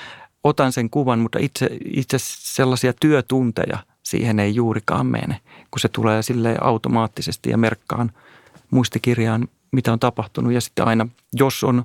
otan 0.45 0.73
sen 0.73 0.91
kuvan, 0.91 1.19
mutta 1.19 1.39
itse, 1.39 1.71
itse 1.85 2.17
sellaisia 2.21 2.93
työtunteja– 3.01 3.79
siihen 4.07 4.41
ei 4.41 4.55
juurikaan 4.55 5.07
mene, 5.07 5.41
kun 5.71 5.81
se 5.81 5.89
tulee 5.89 6.23
sille 6.23 6.57
automaattisesti 6.61 7.51
ja 7.51 7.59
merkkaan 7.59 8.13
muistikirjaan, 8.71 9.49
mitä 9.73 9.93
on 9.93 9.99
tapahtunut. 9.99 10.53
Ja 10.53 10.61
sitten 10.61 10.87
aina, 10.87 11.09
jos 11.33 11.65
on 11.65 11.85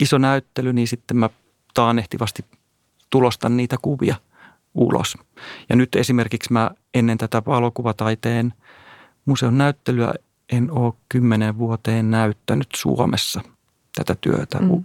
iso 0.00 0.18
näyttely, 0.18 0.72
niin 0.72 0.88
sitten 0.88 1.16
mä 1.16 1.30
taanehtivasti 1.74 2.44
tulostan 3.10 3.56
niitä 3.56 3.76
kuvia 3.82 4.16
ulos. 4.74 5.18
Ja 5.68 5.76
nyt 5.76 5.96
esimerkiksi 5.96 6.52
mä 6.52 6.70
ennen 6.94 7.18
tätä 7.18 7.42
valokuvataiteen 7.46 8.54
museon 9.24 9.58
näyttelyä 9.58 10.14
en 10.52 10.70
ole 10.70 10.92
kymmenen 11.08 11.58
vuoteen 11.58 12.10
näyttänyt 12.10 12.68
Suomessa– 12.76 13.40
tätä 13.94 14.16
työtä 14.20 14.58
mm. 14.58 14.84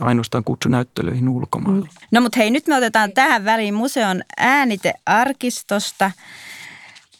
ainoastaan 0.00 0.44
kutsunäyttelyihin 0.44 1.28
ulkomailla. 1.28 1.88
No 2.12 2.20
mutta 2.20 2.38
hei, 2.38 2.50
nyt 2.50 2.66
me 2.66 2.76
otetaan 2.76 3.12
tähän 3.12 3.44
väliin 3.44 3.74
museon 3.74 4.22
äänitearkistosta 4.36 6.10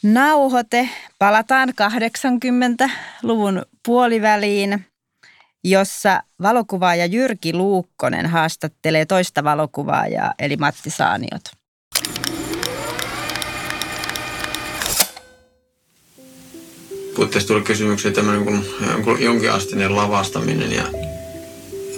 nauhoite. 0.03 0.89
Palataan 1.19 1.69
80-luvun 1.69 3.63
puoliväliin, 3.87 4.87
jossa 5.65 6.23
valokuvaaja 6.43 7.07
Jyrki 7.07 7.53
Luukkonen 7.53 8.27
haastattelee 8.27 9.07
toista 9.07 9.45
valokuvaajaa, 9.45 10.35
eli 10.39 10.57
Matti 10.57 10.91
Saaniot. 10.91 11.43
Puitteissa 17.17 17.49
tuli 17.49 17.63
kysymyksiä 17.63 18.11
tämmöinen 18.11 18.45
kuin 19.05 19.25
jonkinasteinen 19.25 19.97
lavastaminen 19.97 20.73
ja 20.73 20.83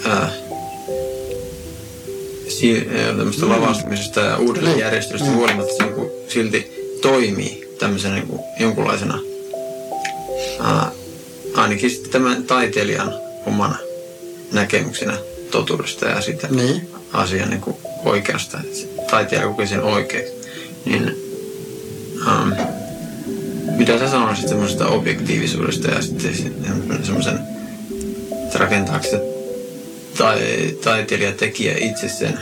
ää, 0.05 0.31
si, 2.49 2.89
tämmöistä 3.17 3.47
mm. 3.47 3.51
lavastamisesta 3.51 4.21
ja 4.21 4.37
uudelleenjärjestelystä 4.37 5.29
mm. 5.29 5.35
huolimatta 5.35 5.73
se 5.75 5.85
niin 5.85 6.11
silti 6.29 6.73
toimii 7.03 7.69
tämmöisenä 7.79 8.15
niin 8.15 8.27
kuin 8.27 8.43
jonkunlaisena, 8.61 9.19
ää, 10.61 10.91
ainakin 11.55 11.91
sitten 11.91 12.11
tämän 12.11 12.43
taiteilijan 12.43 13.15
omana 13.47 13.77
näkemyksenä 14.53 15.19
totuudesta 15.51 16.07
ja 16.07 16.21
sitä 16.21 16.49
niin. 16.51 16.89
asian 17.13 17.51
niin 17.51 17.61
kuin 17.61 17.77
oikeasta. 18.05 18.59
Taiteilija 19.11 19.49
koki 19.49 19.67
sen 19.67 19.83
oikein. 19.83 20.25
Niin, 20.85 21.17
ähm, 22.29 22.53
mitä 23.77 23.99
sä 23.99 24.11
sanoisit 24.11 24.49
semmoisesta 24.49 24.87
objektiivisuudesta 24.87 25.91
ja 25.91 26.03
sitten 26.03 26.35
semmoisen, 27.03 27.39
että 28.45 28.59
rakentaako 28.59 29.07
se 29.11 29.32
tai, 30.23 30.77
taiteilija, 30.85 31.33
tekijä 31.33 31.75
itse 31.79 32.09
sen 32.09 32.39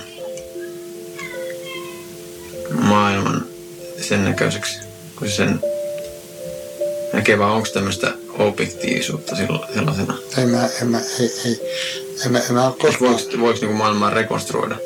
maailman 2.71 3.47
sen 4.01 4.25
näköiseksi, 4.25 4.79
kun 5.19 5.29
se 5.29 5.35
sen 5.35 5.61
näkee, 7.13 7.39
vai 7.39 7.51
onko 7.51 7.69
tämmöistä 7.75 8.13
objektiivisuutta 8.39 9.37
sellaisena? 9.75 10.19
Ei 10.39 10.47
mä, 10.47 10.69
en 10.83 10.89
mä, 10.89 11.01
ei, 11.21 11.33
ei, 11.45 11.61
en 12.27 12.33
mä, 12.33 12.39
en 12.39 12.55
mä 12.55 12.73
koskaan... 12.79 13.13
Voiko, 13.13 13.41
voiko 13.41 13.67
niin 13.67 13.77
maailmaa 13.77 14.11
rekonstruoida? 14.11 14.77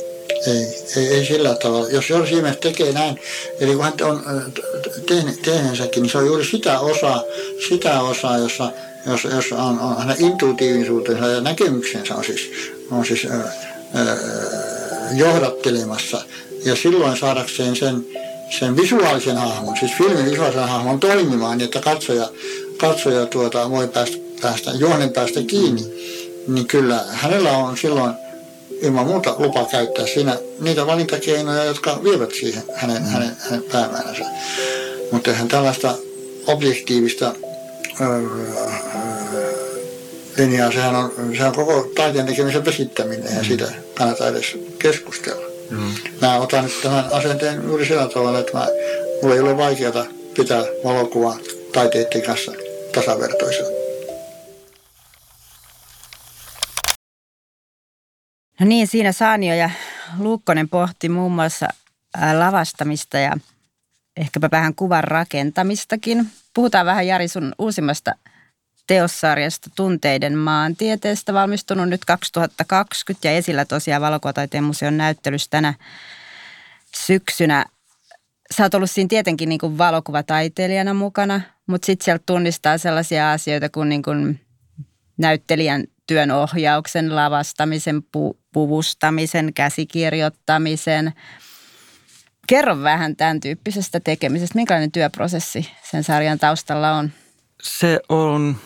Ei, 0.46 0.84
ei, 0.96 1.14
ei 1.14 1.26
sillä 1.26 1.54
tavalla. 1.54 1.88
Jos 1.88 2.06
Siemens 2.28 2.56
tekee 2.56 2.92
näin, 2.92 3.20
eli 3.60 3.74
kun 3.74 3.84
hän 3.84 3.94
on 4.02 4.22
tehneensäkin, 5.42 6.02
niin 6.02 6.10
se 6.10 6.18
on 6.18 6.26
juuri 6.26 6.44
sitä 6.44 6.80
osaa, 6.80 7.22
sitä 7.68 8.00
osaa 8.00 8.38
jossa, 8.38 8.70
jos, 9.06 9.24
jos 9.24 9.52
on, 9.52 9.80
on 9.80 9.98
hänen 9.98 10.16
intuitiivisuutensa 10.18 11.26
ja 11.26 11.40
näkemyksensä 11.40 12.14
on 12.14 12.24
siis, 12.24 12.50
on 12.90 13.06
siis 13.06 13.24
ö, 13.24 13.28
ö, 13.98 14.16
johdattelemassa. 15.16 16.22
Ja 16.64 16.76
silloin 16.76 17.16
saadakseen 17.16 17.76
sen, 17.76 18.06
sen 18.58 18.76
visuaalisen 18.76 19.36
hahmon, 19.36 19.76
siis 19.76 19.92
filmin 19.92 20.30
visuaalisen 20.30 20.68
hahmon 20.68 21.00
toimimaan, 21.00 21.58
niin 21.58 21.64
että 21.64 21.80
katsoja, 21.80 22.28
katsoja 22.76 23.26
tuota, 23.26 23.70
voi 23.70 23.88
päästä, 23.88 24.16
päästä 24.42 24.70
juonen 24.70 25.12
päästä 25.12 25.42
kiinni, 25.42 25.82
niin 26.48 26.66
kyllä 26.66 27.04
hänellä 27.08 27.56
on 27.56 27.76
silloin 27.76 28.14
ilman 28.82 29.06
muuta 29.06 29.34
lupa 29.38 29.64
käyttää 29.64 30.06
siinä 30.06 30.38
niitä 30.60 30.86
valintakeinoja, 30.86 31.64
jotka 31.64 32.00
vievät 32.04 32.30
siihen 32.40 32.62
hänen, 32.74 33.02
hänen, 33.02 33.36
hänen 33.38 33.62
päämääränsä. 33.72 34.24
Mutta 35.12 35.30
eihän 35.30 35.48
tällaista 35.48 35.94
objektiivista 36.46 37.34
öö, 38.00 38.20
linjaa, 40.36 40.72
sehän 40.72 40.94
on, 40.94 41.12
sehän 41.32 41.48
on 41.48 41.54
koko 41.54 41.92
taiteen 41.96 42.26
tekemisen 42.26 42.64
vesittäminen 42.64 43.30
mm. 43.30 43.36
ja 43.36 43.44
siitä 43.44 43.72
kannata 43.94 44.28
edes 44.28 44.58
keskustella. 44.78 45.46
Mm. 45.70 45.94
Mä 46.20 46.38
otan 46.38 46.64
nyt 46.64 46.80
tämän 46.82 47.04
asenteen 47.12 47.62
juuri 47.64 47.86
sillä 47.86 48.08
tavalla, 48.08 48.38
että 48.38 48.58
mä, 48.58 48.68
mulla 49.22 49.34
ei 49.34 49.40
ole 49.40 49.56
vaikeaa 49.56 50.04
pitää 50.36 50.64
valokuvaa 50.84 51.38
taiteiden 51.72 52.22
kanssa 52.22 52.52
tasavertoisena. 52.94 53.68
No 58.60 58.66
niin, 58.66 58.86
siinä 58.86 59.12
Saanio 59.12 59.54
ja 59.54 59.70
Luukkonen 60.18 60.68
pohti 60.68 61.08
muun 61.08 61.32
muassa 61.32 61.68
lavastamista 62.38 63.18
ja 63.18 63.36
ehkäpä 64.16 64.48
vähän 64.50 64.74
kuvan 64.74 65.04
rakentamistakin. 65.04 66.26
Puhutaan 66.54 66.86
vähän 66.86 67.06
Jari 67.06 67.28
sun 67.28 67.52
uusimmasta 67.58 68.14
teossarjasta 68.86 69.70
Tunteiden 69.76 70.38
maantieteestä, 70.38 71.34
valmistunut 71.34 71.88
nyt 71.88 72.04
2020 72.04 73.28
ja 73.28 73.36
esillä 73.36 73.64
tosiaan 73.64 74.02
Valokuvataiteen 74.02 74.64
museon 74.64 74.96
näyttelyssä 74.96 75.50
tänä 75.50 75.74
syksynä. 76.96 77.66
Sä 78.56 78.62
oot 78.62 78.74
ollut 78.74 78.90
siinä 78.90 79.08
tietenkin 79.08 79.48
niin 79.48 79.58
kuin 79.58 79.78
valokuvataiteilijana 79.78 80.94
mukana, 80.94 81.40
mutta 81.66 81.86
sitten 81.86 82.04
sieltä 82.04 82.22
tunnistaa 82.26 82.78
sellaisia 82.78 83.32
asioita 83.32 83.68
kuin, 83.68 83.88
niin 83.88 84.02
kuin 84.02 84.40
näyttelijän 85.16 85.84
työn 86.06 86.30
ohjauksen, 86.30 87.16
lavastamisen, 87.16 87.96
pu- 87.96 88.38
puvustamisen, 88.52 89.54
käsikirjoittamisen. 89.54 91.12
Kerro 92.46 92.82
vähän 92.82 93.16
tämän 93.16 93.40
tyyppisestä 93.40 94.00
tekemisestä. 94.00 94.54
Minkälainen 94.54 94.92
työprosessi 94.92 95.70
sen 95.90 96.04
sarjan 96.04 96.38
taustalla 96.38 96.92
on? 96.92 97.10
Se 97.62 98.00
on, 98.08 98.56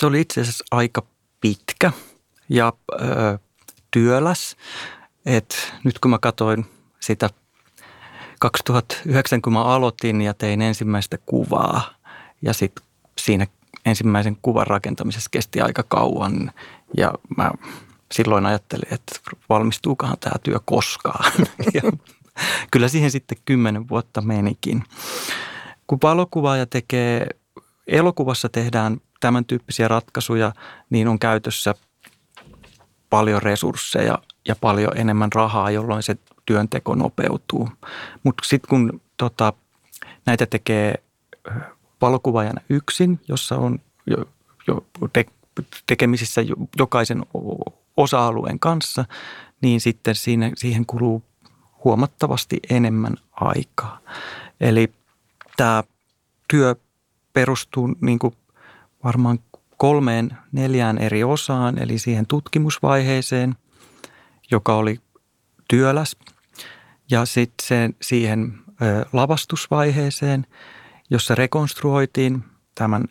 se 0.00 0.06
oli 0.06 0.20
itse 0.20 0.40
asiassa 0.40 0.64
aika 0.70 1.02
pitkä 1.40 1.92
ja 2.48 2.72
ö, 2.92 3.38
työläs. 3.90 4.56
Et 5.26 5.72
nyt 5.84 5.98
kun 5.98 6.10
mä 6.10 6.18
katsoin 6.18 6.66
sitä 7.00 7.30
2009, 8.40 9.42
kun 9.42 9.52
mä 9.52 9.64
aloitin 9.64 10.22
ja 10.22 10.34
tein 10.34 10.62
ensimmäistä 10.62 11.18
kuvaa 11.26 11.94
ja 12.42 12.52
sitten 12.52 12.84
siinä 13.18 13.46
ensimmäisen 13.86 14.36
kuvan 14.42 14.66
rakentamisessa 14.66 15.30
kesti 15.30 15.60
aika 15.60 15.82
kauan 15.82 16.52
ja 16.96 17.12
mä 17.36 17.50
silloin 18.12 18.46
ajattelin, 18.46 18.94
että 18.94 19.20
valmistuukohan 19.48 20.16
tämä 20.20 20.38
työ 20.42 20.60
koskaan. 20.64 21.32
Kyllä 22.72 22.88
siihen 22.88 23.10
sitten 23.10 23.38
kymmenen 23.44 23.88
vuotta 23.88 24.20
menikin. 24.20 24.84
Kun 25.86 25.98
valokuvaaja 26.02 26.66
tekee, 26.66 27.26
elokuvassa 27.86 28.48
tehdään 28.48 29.00
tämän 29.20 29.44
tyyppisiä 29.44 29.88
ratkaisuja, 29.88 30.52
niin 30.90 31.08
on 31.08 31.18
käytössä 31.18 31.74
paljon 33.10 33.42
resursseja 33.42 34.18
ja 34.48 34.56
paljon 34.60 34.96
enemmän 34.96 35.32
rahaa, 35.34 35.70
jolloin 35.70 36.02
se 36.02 36.16
työnteko 36.46 36.94
nopeutuu. 36.94 37.68
Mutta 38.22 38.48
sitten 38.48 38.68
kun 38.68 39.00
tota, 39.16 39.52
näitä 40.26 40.46
tekee 40.46 40.94
valokuvaajana 42.00 42.60
yksin, 42.68 43.20
jossa 43.28 43.56
on 43.56 43.78
jo, 44.06 44.16
jo 44.68 44.84
te, 45.12 45.26
tekemisissä 45.86 46.40
jokaisen 46.78 47.26
osa-alueen 47.96 48.58
kanssa, 48.58 49.04
niin 49.60 49.80
sitten 49.80 50.14
siinä, 50.14 50.50
siihen 50.56 50.86
kuluu 50.86 51.22
huomattavasti 51.84 52.60
enemmän 52.70 53.14
aikaa. 53.32 54.00
Eli 54.60 54.92
tämä 55.56 55.84
työ 56.48 56.76
perustuu 57.32 57.96
niin 58.00 58.18
kuin 58.18 58.34
varmaan 59.04 59.38
kolmeen, 59.76 60.30
neljään 60.52 60.98
eri 60.98 61.24
osaan, 61.24 61.82
eli 61.82 61.98
siihen 61.98 62.26
tutkimusvaiheeseen, 62.26 63.56
joka 64.50 64.74
oli 64.74 65.00
työläs, 65.68 66.16
ja 67.10 67.24
sitten 67.24 67.94
siihen 68.02 68.54
lavastusvaiheeseen, 69.12 70.46
jossa 71.10 71.34
rekonstruoitiin 71.34 72.44
tämän 72.74 73.04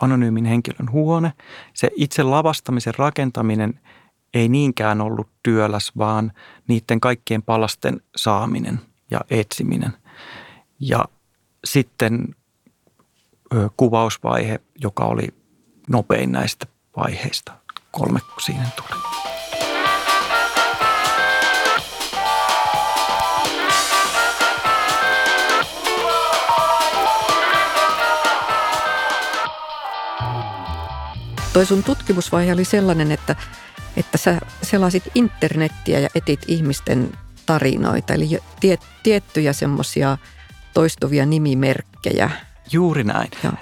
anonyymin 0.00 0.44
henkilön 0.44 0.90
huone. 0.90 1.32
Se 1.74 1.90
itse 1.96 2.22
lavastamisen 2.22 2.94
rakentaminen 2.98 3.80
ei 4.34 4.48
niinkään 4.48 5.00
ollut 5.00 5.28
työläs, 5.42 5.92
vaan 5.98 6.32
niiden 6.68 7.00
kaikkien 7.00 7.42
palasten 7.42 8.00
saaminen 8.16 8.80
ja 9.10 9.20
etsiminen. 9.30 9.92
Ja 10.80 11.04
sitten 11.64 12.34
kuvausvaihe, 13.76 14.60
joka 14.80 15.04
oli 15.04 15.28
nopein 15.88 16.32
näistä 16.32 16.66
vaiheista. 16.96 17.52
Kolme 17.90 18.20
siinä 18.44 18.66
tuli. 18.76 19.00
Toi 31.52 31.66
sun 31.66 31.82
tutkimusvaihe 31.82 32.52
oli 32.52 32.64
sellainen, 32.64 33.12
että, 33.12 33.36
että 33.96 34.18
sä 34.18 34.40
selasit 34.62 35.04
internettiä 35.14 36.00
ja 36.00 36.08
etit 36.14 36.40
ihmisten 36.46 37.12
tarinoita, 37.46 38.14
eli 38.14 38.38
tie, 38.60 38.78
tiettyjä 39.02 39.52
semmoisia 39.52 40.18
toistuvia 40.74 41.26
nimimerkkejä. 41.26 42.30
Juuri 42.72 43.04
näin. 43.04 43.30
Joo. 43.44 43.52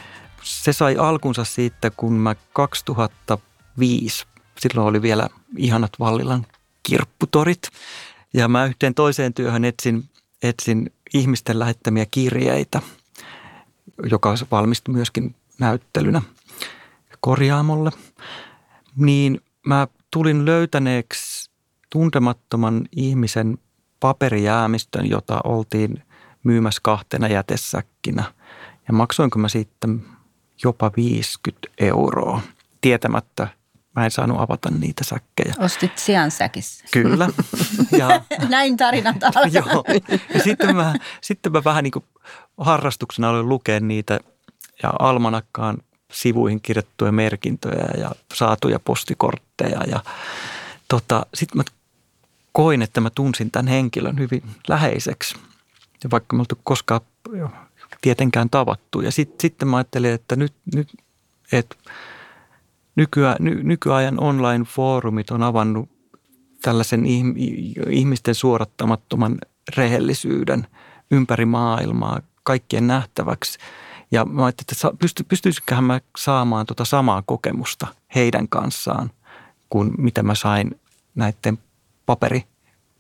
Se 0.43 0.73
sai 0.73 0.97
alkunsa 0.97 1.45
siitä, 1.45 1.91
kun 1.91 2.13
mä 2.13 2.35
2005, 2.53 4.27
silloin 4.59 4.87
oli 4.87 5.03
vielä 5.03 5.29
ihanat 5.57 5.93
Vallilan 5.99 6.47
kirpputorit, 6.83 7.69
ja 8.35 8.49
mä 8.49 8.65
yhteen 8.65 8.95
toiseen 8.95 9.35
työhön 9.35 9.65
etsin, 9.65 10.05
etsin 10.43 10.93
ihmisten 11.15 11.59
lähettämiä 11.59 12.07
kirjeitä. 12.11 12.83
joka 14.11 14.35
valmistui 14.51 14.95
myöskin 14.95 15.35
näyttelynä 15.59 16.23
korjaamolle, 17.21 17.91
niin 18.97 19.41
mä 19.67 19.89
tulin 20.17 20.45
löytäneeksi 20.45 21.51
tuntemattoman 21.91 22.89
ihmisen 22.93 23.59
paperijäämistön, 24.01 25.11
jota 25.11 25.41
oltiin 25.45 26.03
myymässä 26.45 26.81
kahtena 26.85 27.29
jätesäkkinä. 27.29 28.25
Ja 28.89 28.95
maksoinko 28.95 29.39
mä 29.39 29.49
sitten 29.49 30.03
jopa 30.65 30.91
50 30.97 31.69
euroa 31.79 32.41
tietämättä, 32.81 33.49
mä 33.97 34.05
en 34.05 34.11
saanut 34.11 34.41
avata 34.41 34.71
niitä 34.71 35.05
säkkejä. 35.05 35.55
Ostit 35.59 35.99
sian 35.99 36.31
säkissä. 36.31 36.85
Kyllä. 36.93 37.29
Ja, 37.99 38.21
Näin 38.49 38.77
tarinat 38.77 39.23
alkaa. 39.23 39.47
joo. 39.73 39.85
Ja 40.35 40.41
sitten 40.41 40.77
mä, 40.77 40.95
sitten 41.21 41.53
mä 41.53 41.65
vähän 41.65 41.85
niin 41.85 41.93
kuin 41.93 42.05
harrastuksena 42.59 43.31
aloin 43.31 43.49
lukea 43.49 43.81
niitä 43.81 44.21
ja 44.83 44.93
almanakkaan 44.99 45.79
sivuihin 46.17 46.61
kirjattuja 46.61 47.13
merkintöjä 47.13 47.89
ja 47.99 48.11
saatuja 48.35 48.79
postikortteja. 48.79 49.81
Ja 49.87 50.03
tota, 50.89 51.27
sitten 51.35 51.57
mä 51.57 51.65
koin, 52.53 52.83
että 52.83 53.01
mä 53.01 53.11
tunsin 53.11 53.51
tämän 53.51 53.67
henkilön 53.67 54.19
hyvin 54.19 54.43
läheiseksi. 54.69 55.35
Ja 56.05 56.11
vaikka 56.11 56.37
me 56.37 56.41
oltu 56.41 56.59
koskaan 56.65 57.01
tietenkään 58.01 58.51
tavattu. 58.51 59.01
Ja 59.01 59.13
sit, 59.13 59.41
sitten 59.41 59.69
mä 59.69 59.77
ajattelin, 59.77 60.13
että 60.13 60.37
nyt, 60.37 60.53
nyt 60.75 60.89
että 61.53 61.77
nykyä, 62.97 63.37
ny, 63.41 63.63
nykyajan 63.63 64.21
online-foorumit 64.21 65.31
on 65.31 65.43
avannut 65.43 65.89
tällaisen 66.63 67.07
ihmisten 67.91 68.35
suorattamattoman 68.35 69.39
rehellisyyden 69.77 70.67
ympäri 71.11 71.45
maailmaa 71.45 72.21
kaikkien 72.43 72.87
nähtäväksi. 72.87 73.59
Ja 74.11 74.25
mä 74.25 74.45
ajattelin, 74.45 74.67
että 74.73 74.99
pysty, 74.99 75.25
pystyisiköhän 75.25 75.85
mä 75.85 76.01
saamaan 76.19 76.67
tuota 76.67 76.85
samaa 76.85 77.23
kokemusta 77.27 77.87
heidän 78.15 78.49
kanssaan 78.49 79.11
kuin 79.71 79.93
mitä 79.99 80.23
mä 80.23 80.35
sain 80.35 80.81
näiden 81.15 81.59
paperi 82.07 82.45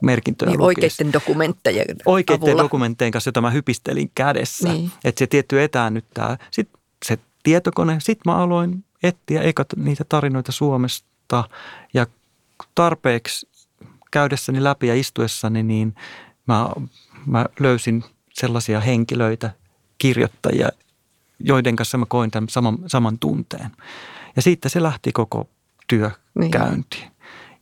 merkintöjä 0.02 0.50
niin 0.50 0.60
oikeiden 0.60 1.12
dokumenttejen 1.12 1.86
Oikeiden 2.06 2.48
avulla. 2.48 2.62
dokumenttejen 2.62 3.12
kanssa, 3.12 3.28
jota 3.28 3.40
mä 3.40 3.50
hypistelin 3.50 4.10
kädessä. 4.14 4.72
Niin. 4.72 4.90
Että 5.04 5.18
se 5.18 5.26
tietty 5.26 5.62
etäännyttää. 5.62 6.38
Sitten 6.50 6.80
se 7.04 7.18
tietokone, 7.42 7.96
sitten 8.00 8.32
mä 8.32 8.38
aloin 8.38 8.84
etsiä 9.02 9.42
eka 9.42 9.64
niitä 9.76 10.04
tarinoita 10.08 10.52
Suomesta 10.52 11.44
ja 11.94 12.06
tarpeeksi 12.74 13.48
käydessäni 14.10 14.64
läpi 14.64 14.86
ja 14.86 14.94
istuessani, 14.94 15.62
niin 15.62 15.94
mä, 16.46 16.68
mä 17.26 17.46
löysin 17.60 18.04
sellaisia 18.32 18.80
henkilöitä, 18.80 19.50
kirjoittajia, 19.98 20.68
joiden 21.40 21.76
kanssa 21.76 21.98
mä 21.98 22.06
koin 22.08 22.30
tämän 22.30 22.48
saman, 22.48 22.78
saman 22.86 23.18
tunteen. 23.18 23.70
Ja 24.36 24.42
siitä 24.42 24.68
se 24.68 24.82
lähti 24.82 25.12
koko 25.12 25.48
työ 25.88 26.10
niin. 26.38 26.50
käyntiin. 26.50 27.10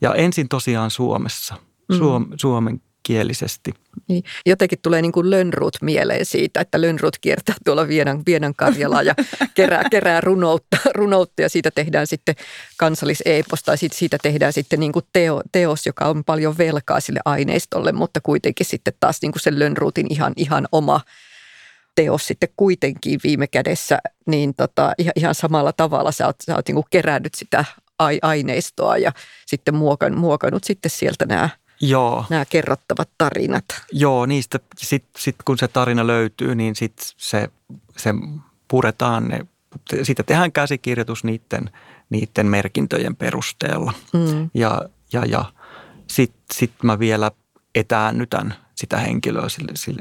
Ja 0.00 0.14
ensin 0.14 0.48
tosiaan 0.48 0.90
Suomessa, 0.90 1.54
Suom, 1.96 2.22
mm. 2.22 2.32
suomenkielisesti. 2.36 3.74
Niin. 4.08 4.24
Jotenkin 4.46 4.78
tulee 4.82 5.02
niin 5.02 5.12
kuin 5.12 5.30
Lönnrut 5.30 5.76
mieleen 5.80 6.26
siitä, 6.26 6.60
että 6.60 6.80
Lönnrut 6.80 7.18
kiertää 7.18 7.54
tuolla 7.64 7.88
Vienan, 7.88 8.22
Vienan 8.26 8.54
Karjalaa 8.54 9.02
ja 9.02 9.14
kerää, 9.54 9.82
kerää 9.90 10.20
runoutta, 10.20 10.76
runoutta 10.94 11.42
ja 11.42 11.48
siitä 11.48 11.70
tehdään 11.70 12.06
sitten 12.06 12.34
kansalliseepos 12.76 13.62
tai 13.62 13.78
siitä, 13.78 13.96
siitä 13.96 14.18
tehdään 14.22 14.52
sitten 14.52 14.80
niin 14.80 14.92
kuin 14.92 15.04
teo, 15.12 15.42
teos, 15.52 15.86
joka 15.86 16.04
on 16.04 16.24
paljon 16.24 16.58
velkaa 16.58 17.00
sille 17.00 17.20
aineistolle, 17.24 17.92
mutta 17.92 18.20
kuitenkin 18.20 18.66
sitten 18.66 18.94
taas 19.00 19.22
niin 19.22 19.32
kuin 19.32 19.42
sen 19.42 19.58
Lönnrutin 19.58 20.06
ihan, 20.10 20.32
ihan 20.36 20.68
oma 20.72 21.00
teos 21.94 22.26
sitten 22.26 22.48
kuitenkin 22.56 23.20
viime 23.24 23.46
kädessä, 23.46 23.98
niin 24.26 24.54
tota, 24.54 24.92
ihan, 25.16 25.34
samalla 25.34 25.72
tavalla 25.72 26.12
sä 26.12 26.26
oot, 26.26 26.36
sä 26.46 26.56
oot 26.56 26.68
niin 26.68 26.84
kerännyt 26.90 27.34
sitä 27.34 27.64
aineistoa 28.22 28.98
ja 28.98 29.12
sitten 29.46 29.74
muokannut, 29.74 30.20
muokannut 30.20 30.64
sitten 30.64 30.90
sieltä 30.90 31.26
nämä 31.26 31.48
Joo. 31.80 32.24
nämä 32.30 32.44
kerrottavat 32.44 33.08
tarinat. 33.18 33.64
Joo, 33.92 34.26
niistä 34.26 34.60
sitten 34.76 35.22
sit 35.22 35.36
kun 35.44 35.58
se 35.58 35.68
tarina 35.68 36.06
löytyy, 36.06 36.54
niin 36.54 36.76
sitten 36.76 37.06
se, 37.16 37.48
se 37.96 38.10
puretaan, 38.68 39.28
ne, 39.28 39.46
siitä 40.02 40.22
tehdään 40.22 40.52
käsikirjoitus 40.52 41.24
niiden, 41.24 41.70
niiden 42.10 42.46
merkintöjen 42.46 43.16
perusteella. 43.16 43.92
Mm. 44.12 44.50
Ja, 44.54 44.82
ja, 45.12 45.24
ja 45.24 45.44
sitten 46.06 46.44
sit 46.52 46.72
mä 46.82 46.98
vielä 46.98 47.30
etäännytän 47.74 48.54
sitä 48.74 48.98
henkilöä 48.98 49.46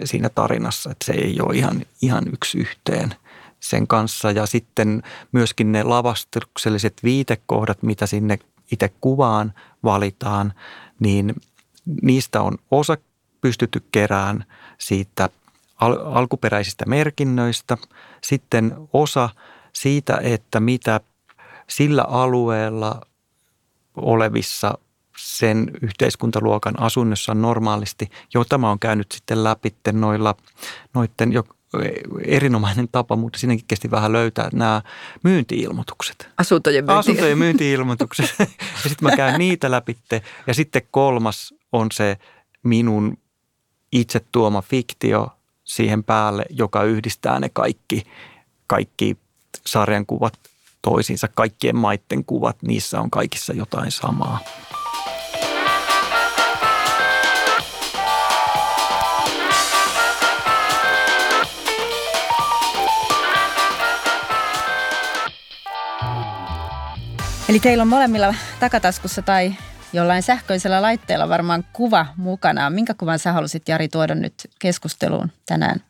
siinä 0.04 0.30
tarinassa, 0.30 0.92
että 0.92 1.06
se 1.06 1.14
ei 1.14 1.42
ole 1.42 1.56
ihan, 1.56 1.82
ihan 2.02 2.24
yksi 2.34 2.58
yhteen 2.58 3.16
sen 3.60 3.88
kanssa. 3.88 4.32
Ja 4.32 4.46
sitten 4.46 5.04
myöskin 5.32 5.72
ne 5.72 5.84
lavastukselliset 5.84 6.94
viitekohdat, 7.04 7.84
mitä 7.84 8.06
sinne 8.06 8.40
itse 8.72 8.92
kuvaan 9.02 9.54
valitaan, 9.84 10.54
niin 11.00 11.36
niistä 12.02 12.42
on 12.42 12.58
osa 12.72 12.98
pystytty 13.42 13.84
kerään 13.92 14.46
siitä 14.78 15.30
al- 15.80 16.16
alkuperäisistä 16.16 16.86
merkinnöistä. 16.86 17.78
Sitten 18.24 18.76
osa 18.94 19.30
siitä, 19.74 20.20
että 20.24 20.60
mitä 20.60 21.00
sillä 21.70 22.04
alueella 22.04 23.02
olevissa 23.96 24.78
sen 25.18 25.72
yhteiskuntaluokan 25.82 26.82
asunnossa 26.82 27.34
normaalisti, 27.34 28.10
jota 28.34 28.58
mä 28.58 28.70
oon 28.70 28.80
käynyt 28.80 29.12
sitten 29.12 29.44
läpi 29.44 29.76
noilla, 29.92 30.36
noiden 30.94 31.34
jo 31.34 31.44
erinomainen 32.26 32.88
tapa, 32.92 33.16
mutta 33.16 33.40
siinäkin 33.40 33.66
kesti 33.68 33.92
vähän 33.92 34.12
löytää 34.12 34.50
nämä 34.54 34.82
myyntiilmoitukset. 35.24 36.30
Asuntojen, 36.38 36.86
myynti. 36.86 37.00
Asuntojen 37.00 37.38
myyntiilmoitukset. 37.38 38.36
ja 38.40 38.90
sitten 38.90 39.10
mä 39.10 39.16
käyn 39.16 39.40
niitä 39.40 39.72
läpi. 39.72 39.98
Ja 40.48 40.54
sitten 40.54 40.82
kolmas 40.92 41.54
on 41.72 41.88
se 41.92 42.18
minun 42.64 43.18
itse 43.92 44.22
tuoma 44.32 44.62
fiktio 44.62 45.28
siihen 45.64 46.04
päälle, 46.04 46.46
joka 46.50 46.84
yhdistää 46.84 47.40
ne 47.40 47.50
kaikki, 47.54 48.04
kaikki 48.68 49.18
sarjan 49.66 50.06
kuvat 50.06 50.40
toisiinsa, 50.82 51.28
kaikkien 51.28 51.76
maiden 51.76 52.26
kuvat, 52.26 52.58
niissä 52.62 53.02
on 53.02 53.12
kaikissa 53.12 53.54
jotain 53.54 53.92
samaa. 53.92 54.40
Eli 67.54 67.60
teillä 67.60 67.82
on 67.82 67.88
molemmilla 67.88 68.36
takataskussa 68.60 69.22
tai 69.22 69.56
jollain 69.94 70.24
sähköisellä 70.24 70.82
laitteella 70.82 71.30
varmaan 71.30 71.64
kuva 71.74 72.06
mukana. 72.18 72.70
Minkä 72.70 72.94
kuvan 72.94 73.20
sä 73.20 73.34
halusit 73.34 73.70
Jari 73.70 73.88
tuoda 73.88 74.16
nyt 74.16 74.34
keskusteluun 74.60 75.32
tänään? 75.46 75.84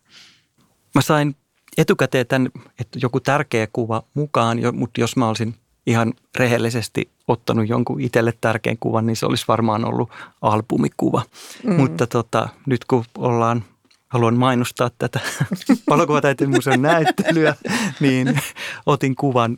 Mä 0.96 1.02
sain 1.02 1.36
etukäteen 1.78 2.28
tämän, 2.28 2.50
että 2.80 3.00
joku 3.02 3.20
tärkeä 3.20 3.68
kuva 3.74 4.04
mukaan, 4.14 4.58
mutta 4.74 5.02
jos 5.02 5.16
mä 5.16 5.28
olisin 5.28 5.56
ihan 5.88 6.14
rehellisesti 6.36 7.12
ottanut 7.28 7.70
jonkun 7.70 8.02
itselle 8.02 8.34
tärkeän 8.42 8.78
kuvan, 8.80 9.06
niin 9.06 9.16
se 9.16 9.26
olisi 9.26 9.46
varmaan 9.48 9.86
ollut 9.86 10.10
albumikuva. 10.42 11.22
Mm. 11.64 11.74
Mutta 11.74 12.08
tota, 12.08 12.50
nyt 12.66 12.86
kun 12.86 13.06
ollaan, 13.18 13.64
haluan 14.10 14.38
mainostaa 14.38 14.90
tätä 14.98 15.20
valokuvataiteen 15.90 16.50
museon 16.50 16.82
näyttelyä, 16.82 17.56
niin 18.00 18.40
otin 18.86 19.16
kuvan 19.16 19.58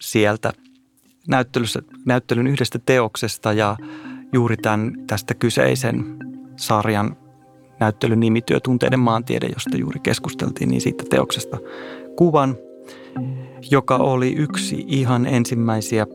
sieltä 0.00 0.52
näyttelyssä, 1.28 1.82
näyttelyn 2.06 2.46
yhdestä 2.46 2.78
teoksesta 2.86 3.52
ja 3.52 3.76
juuri 4.32 4.56
tämän, 4.56 4.92
tästä 5.06 5.34
kyseisen 5.34 6.16
sarjan 6.56 7.16
näyttelyn 7.80 8.20
nimityö 8.20 8.60
Tunteiden 8.60 9.00
maantiede, 9.00 9.46
josta 9.46 9.76
juuri 9.76 10.00
keskusteltiin, 10.00 10.70
niin 10.70 10.80
siitä 10.80 11.04
teoksesta 11.10 11.58
kuvan, 12.16 12.56
joka 13.70 13.96
oli 13.96 14.32
yksi 14.32 14.84
ihan 14.86 15.26
ensimmäisiä 15.26 16.06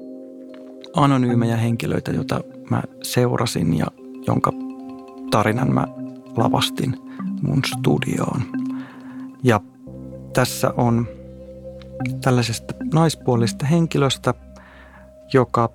anonyymejä 0.95 1.57
henkilöitä, 1.57 2.11
jota 2.11 2.41
mä 2.69 2.83
seurasin 3.03 3.77
ja 3.77 3.85
jonka 4.27 4.51
tarinan 5.31 5.73
mä 5.73 5.87
lavastin 6.37 6.95
mun 7.41 7.61
studioon. 7.65 8.41
Ja 9.43 9.61
tässä 10.33 10.73
on 10.77 11.07
tällaisesta 12.21 12.73
naispuolista 12.93 13.65
henkilöstä– 13.65 14.33
joka 15.33 15.69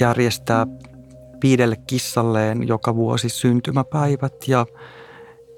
järjestää 0.00 0.66
viidelle 1.42 1.76
kissalleen 1.86 2.68
joka 2.68 2.96
vuosi 2.96 3.28
syntymäpäivät 3.28 4.34
ja 4.48 4.66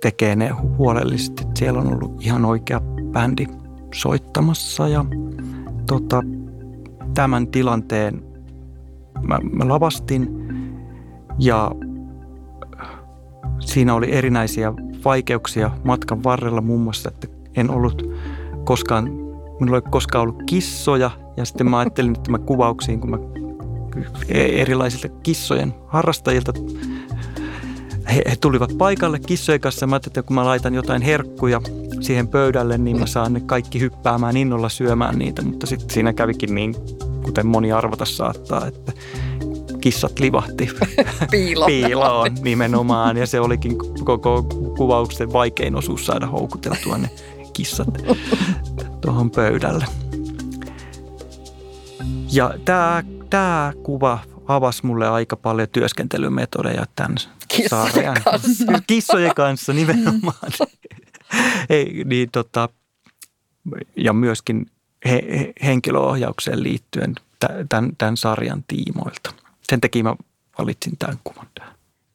tekee 0.03 0.37
ne 0.37 0.49
huolellisesti. 0.49 1.45
Siellä 1.55 1.81
on 1.81 1.95
ollut 1.95 2.23
ihan 2.23 2.45
oikea 2.45 2.81
bändi 3.13 3.47
soittamassa 3.95 4.89
ja 4.89 5.05
tota, 5.87 6.23
tämän 7.15 7.47
tilanteen 7.47 8.23
mä, 9.29 9.39
mä 9.53 9.69
lavastin 9.69 10.29
ja 11.39 11.71
siinä 13.61 13.95
oli 13.95 14.13
erinäisiä 14.13 14.73
vaikeuksia 15.05 15.71
matkan 15.85 16.25
varrella 16.25 16.61
muun 16.61 16.81
muassa, 16.81 17.09
että 17.09 17.29
en 17.57 17.71
ollut 17.71 18.03
koskaan, 18.65 19.22
minulla 19.65 19.79
ei 19.79 19.91
koskaan 19.91 20.23
ollut 20.23 20.43
kissoja 20.47 21.11
ja 21.37 21.45
sitten 21.45 21.71
mä 21.71 21.79
ajattelin, 21.79 22.17
että 22.17 22.31
mä 22.31 22.39
kuvauksiin, 22.39 23.01
kun 23.01 23.11
mä 23.11 23.19
erilaisilta 24.35 25.09
kissojen 25.09 25.75
harrastajilta 25.89 26.53
he, 28.15 28.23
he 28.31 28.37
tulivat 28.41 28.79
paikalle 28.79 29.19
kissojen 29.19 29.61
kanssa. 29.61 29.87
Mä 29.87 29.95
ajattelin, 29.95 30.11
että 30.13 30.23
kun 30.23 30.35
mä 30.35 30.45
laitan 30.45 30.75
jotain 30.75 31.03
herkkuja 31.03 31.61
siihen 32.01 32.29
pöydälle, 32.29 32.79
niin 32.79 32.99
mä 32.99 33.07
saan 33.07 33.33
ne 33.33 33.41
kaikki 33.41 33.81
hyppäämään 33.81 34.37
innolla 34.37 34.69
syömään 34.69 35.19
niitä. 35.19 35.43
Mutta 35.43 35.67
sitten 35.67 35.91
siinä 35.91 36.13
kävikin 36.13 36.55
niin, 36.55 36.75
kuten 37.25 37.47
moni 37.47 37.73
arvata 37.73 38.05
saattaa, 38.05 38.67
että 38.67 38.93
kissat 39.81 40.19
livahti 40.19 40.69
Piiloon. 41.31 41.67
piiloon 41.67 42.31
nimenomaan. 42.43 43.17
Ja 43.17 43.27
se 43.27 43.41
olikin 43.41 43.77
koko 44.05 44.43
kuvauksen 44.77 45.33
vaikein 45.33 45.77
osuus 45.77 46.07
saada 46.07 46.27
houkuteltua 46.27 46.99
ne 46.99 47.11
kissat 47.53 47.89
tuohon 49.03 49.31
pöydälle. 49.31 49.85
Ja 52.33 52.55
tämä, 52.65 53.03
tämä 53.31 53.73
kuva 53.83 54.19
avasi 54.49 54.87
mulle 54.87 55.09
aika 55.09 55.37
paljon 55.37 55.69
työskentelymetodeja 55.69 56.87
tämän 56.97 57.17
Kissojen 57.49 57.93
sarjan. 57.93 58.17
kanssa. 58.25 58.65
Kissojen 58.87 59.35
kanssa 59.35 59.73
nimenomaan. 59.73 60.53
Ei, 61.71 62.05
niin, 62.05 62.31
tota, 62.31 62.69
ja 63.97 64.13
myöskin 64.13 64.71
he, 65.05 65.23
he, 65.39 65.53
henkilöohjaukseen 65.65 66.63
liittyen 66.63 67.15
tämän, 67.69 67.91
tämän 67.99 68.17
sarjan 68.17 68.65
tiimoilta. 68.69 69.35
Sen 69.63 69.81
takia 69.81 70.03
mä 70.03 70.17
valitsin 70.59 70.93
tämän 70.99 71.19
kuvan 71.25 71.47
tähän. 71.55 71.73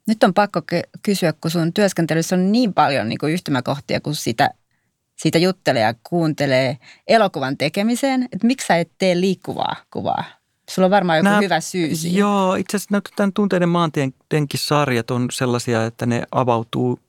Nyt 0.07 0.23
on 0.23 0.33
pakko 0.33 0.61
ky- 0.61 0.89
kysyä, 1.03 1.33
kun 1.41 1.51
sun 1.51 1.73
työskentelyssä 1.73 2.35
on 2.35 2.51
niin 2.51 2.73
paljon 2.73 3.09
niin 3.09 3.19
kuin 3.19 3.33
yhtymäkohtia, 3.33 4.01
kun 4.01 4.15
sitä, 4.15 4.49
siitä 5.17 5.37
juttelee 5.37 5.81
ja 5.81 5.93
kuuntelee 6.03 6.77
elokuvan 7.07 7.57
tekemiseen, 7.57 8.23
että 8.23 8.47
miksi 8.47 8.67
sä 8.67 8.77
et 8.77 8.91
tee 8.97 9.21
liikkuvaa 9.21 9.75
kuvaa? 9.91 10.23
Sulla 10.69 10.85
on 10.85 10.91
varmaan 10.91 11.17
joku 11.17 11.29
Nää- 11.29 11.39
hyvä 11.39 11.59
syy 11.59 11.95
siihen. 11.95 12.19
Joo, 12.19 12.55
itse 12.55 12.77
asiassa 12.77 12.91
nämä 12.91 13.01
tämän 13.15 13.33
tunteiden 13.33 13.69
maantiedenkin 13.69 14.59
sarjat 14.59 15.11
on 15.11 15.27
sellaisia, 15.31 15.85
että 15.85 16.05
ne 16.05 16.23
avautuu 16.31 16.99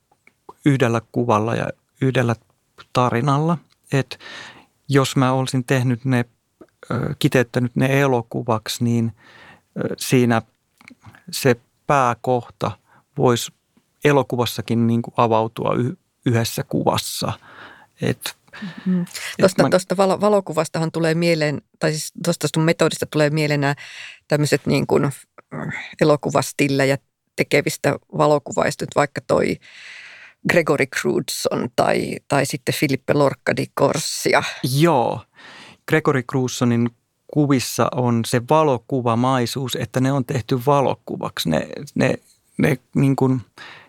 yhdellä 0.64 1.00
kuvalla 1.12 1.54
ja 1.54 1.68
yhdellä 2.00 2.36
tarinalla. 2.92 3.58
Et 3.92 4.18
jos 4.88 5.16
mä 5.16 5.32
olisin 5.32 5.64
tehnyt 5.64 6.04
ne, 6.04 6.24
kiteyttänyt 7.18 7.76
ne 7.76 8.00
elokuvaksi, 8.00 8.84
niin 8.84 9.12
siinä 9.98 10.42
se 11.30 11.56
pääkohta 11.86 12.70
voisi 13.16 13.52
elokuvassakin 14.04 14.86
niin 14.86 15.02
kuin 15.02 15.14
avautua 15.16 15.70
yhdessä 16.26 16.64
kuvassa. 16.68 17.32
Et, 18.02 18.34
Mm. 18.86 19.02
et 19.02 19.08
Tuosta, 19.40 19.62
mä- 19.62 19.70
tuosta 19.70 19.96
valo, 19.96 20.20
valokuvastahan 20.20 20.92
tulee 20.92 21.14
mieleen, 21.14 21.62
tai 21.78 21.90
siis 21.90 22.12
tuosta 22.24 22.48
sun 22.54 22.64
metodista 22.64 23.06
tulee 23.06 23.30
mieleen 23.30 23.60
nämä 23.60 23.74
tämmöiset 24.28 24.66
niin 24.66 24.86
kuin 24.86 25.04
äh, 25.04 25.12
elokuvastillejä 26.00 26.98
tekevistä 27.36 27.96
valokuvaista, 28.18 28.84
vaikka 28.96 29.20
toi 29.26 29.56
Gregory 30.50 30.86
Crudson 30.86 31.68
tai, 31.76 32.16
tai 32.28 32.46
sitten 32.46 32.74
Filippe 32.74 33.14
Lorca 33.14 33.56
di 33.56 33.66
Corsia. 33.80 34.42
Joo. 34.78 35.20
Gregory 35.88 36.22
Crusonin 36.22 36.90
kuvissa 37.26 37.88
on 37.94 38.24
se 38.24 38.42
valokuvamaisuus, 38.50 39.76
että 39.76 40.00
ne 40.00 40.12
on 40.12 40.24
tehty 40.24 40.60
valokuvaksi. 40.66 41.50
Ne, 41.50 41.68
ne, 41.94 42.14
ne 42.58 42.76
niin 42.94 43.16
kuin 43.16 43.40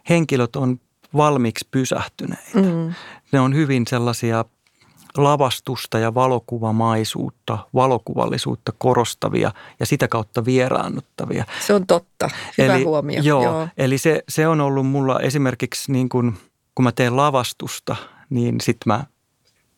henkilöt 0.09 0.55
on 0.55 0.79
valmiiksi 1.15 1.67
pysähtyneitä. 1.71 2.51
Mm. 2.55 2.93
Ne 3.31 3.39
on 3.39 3.55
hyvin 3.55 3.87
sellaisia 3.87 4.45
lavastusta 5.17 5.99
ja 5.99 6.13
valokuvamaisuutta, 6.13 7.57
valokuvallisuutta 7.73 8.73
korostavia 8.77 9.51
ja 9.79 9.85
sitä 9.85 10.07
kautta 10.07 10.45
vieraannuttavia. 10.45 11.45
Se 11.67 11.73
on 11.73 11.87
totta. 11.87 12.29
Hyvä 12.57 12.75
eli, 12.75 12.83
huomio. 12.83 13.21
Joo, 13.23 13.43
joo. 13.43 13.67
eli 13.77 13.97
se, 13.97 14.23
se 14.29 14.47
on 14.47 14.61
ollut 14.61 14.87
mulla 14.87 15.19
esimerkiksi 15.19 15.91
niin 15.91 16.09
kuin, 16.09 16.37
kun 16.75 16.83
mä 16.83 16.91
teen 16.91 17.17
lavastusta, 17.17 17.95
niin 18.29 18.61
sitten 18.61 18.83
mä, 18.85 19.03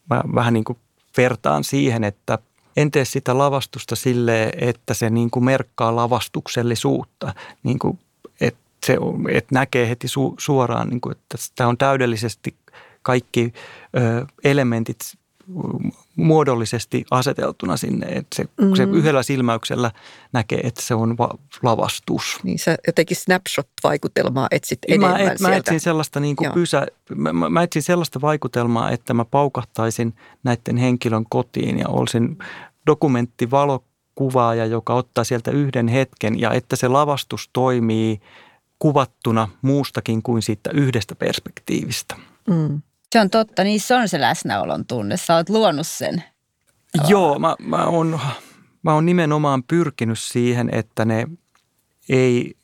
mä 0.10 0.24
vähän 0.36 0.54
niin 0.54 0.63
kuin 0.63 0.78
vertaan 1.17 1.63
siihen, 1.63 2.04
että 2.04 2.38
en 2.78 2.91
tee 2.91 3.06
sitä 3.06 3.38
lavastusta 3.38 3.96
silleen, 3.96 4.52
että 4.58 4.94
se 4.94 5.10
niin 5.10 5.32
kuin 5.32 5.46
merkkaa 5.46 5.96
lavastuksellisuutta, 5.96 7.34
niin 7.63 7.80
kuin, 7.80 8.00
se, 8.86 8.98
että 9.30 9.56
näkee 9.56 9.89
heti 9.89 10.08
su, 10.08 10.36
suoraan, 10.39 10.89
niin 10.89 11.02
kuin, 11.02 11.12
että 11.12 11.38
tämä 11.56 11.67
on 11.67 11.78
täydellisesti 11.78 12.56
kaikki 13.02 13.54
ö, 13.98 14.26
elementit 14.44 15.00
muodollisesti 16.15 17.06
aseteltuna 17.12 17.78
sinne, 17.78 18.06
että 18.06 18.36
se, 18.36 18.46
mm. 18.62 18.76
se 18.76 18.84
yhdellä 18.84 19.24
silmäyksellä 19.24 19.91
näkee, 20.34 20.60
että 20.63 20.82
se 20.82 20.96
on 20.96 21.17
va- 21.17 21.38
lavastus. 21.63 22.39
Niin 22.44 22.60
sä 22.60 22.78
jotenkin 22.88 23.17
snapshot-vaikutelmaa 23.17 24.48
etsit 24.52 24.80
enemmän 24.88 25.12
Mä, 25.12 25.32
et, 25.32 25.39
mä 25.39 25.56
etsin 25.56 25.80
sellaista 25.80 26.20
niin 26.20 26.36
kuin 26.36 26.46
Joo. 26.46 26.54
pysä, 26.54 26.88
mä, 27.15 27.34
mä, 27.34 27.50
mä 27.50 27.63
etsin 27.63 27.84
sellaista 27.84 28.22
vaikutelmaa, 28.22 28.91
että 28.91 29.13
mä 29.13 29.26
paukahtaisin 29.26 30.13
näiden 30.44 30.78
henkilön 30.78 31.26
kotiin 31.30 31.80
ja 31.80 31.88
olisin 31.88 32.38
dokumenttivalokuvaaja, 32.88 34.65
joka 34.65 34.94
ottaa 34.94 35.24
sieltä 35.24 35.52
yhden 35.52 35.88
hetken 35.88 36.39
ja 36.39 36.52
että 36.52 36.76
se 36.76 36.88
lavastus 36.88 37.50
toimii 37.54 38.22
kuvattuna 38.82 39.48
muustakin 39.62 40.24
kuin 40.24 40.41
siitä 40.41 40.70
yhdestä 40.74 41.15
perspektiivistä. 41.15 42.15
Mm. 42.48 42.82
Se 43.12 43.20
on 43.20 43.30
totta, 43.30 43.63
niissä 43.63 43.98
on 43.98 44.10
se 44.10 44.22
läsnäolon 44.22 44.86
tunne. 44.86 45.17
Sä 45.17 45.36
oot 45.36 45.50
luonut 45.50 45.88
sen. 45.88 46.24
Joo, 47.08 47.39
mä, 47.39 47.56
mä, 47.60 47.86
oon, 47.86 48.20
mä 48.84 48.94
oon 48.94 49.06
nimenomaan 49.06 49.63
pyrkinyt 49.63 50.20
siihen, 50.20 50.70
että 50.74 51.06
ne 51.06 51.28
ei, 52.10 52.56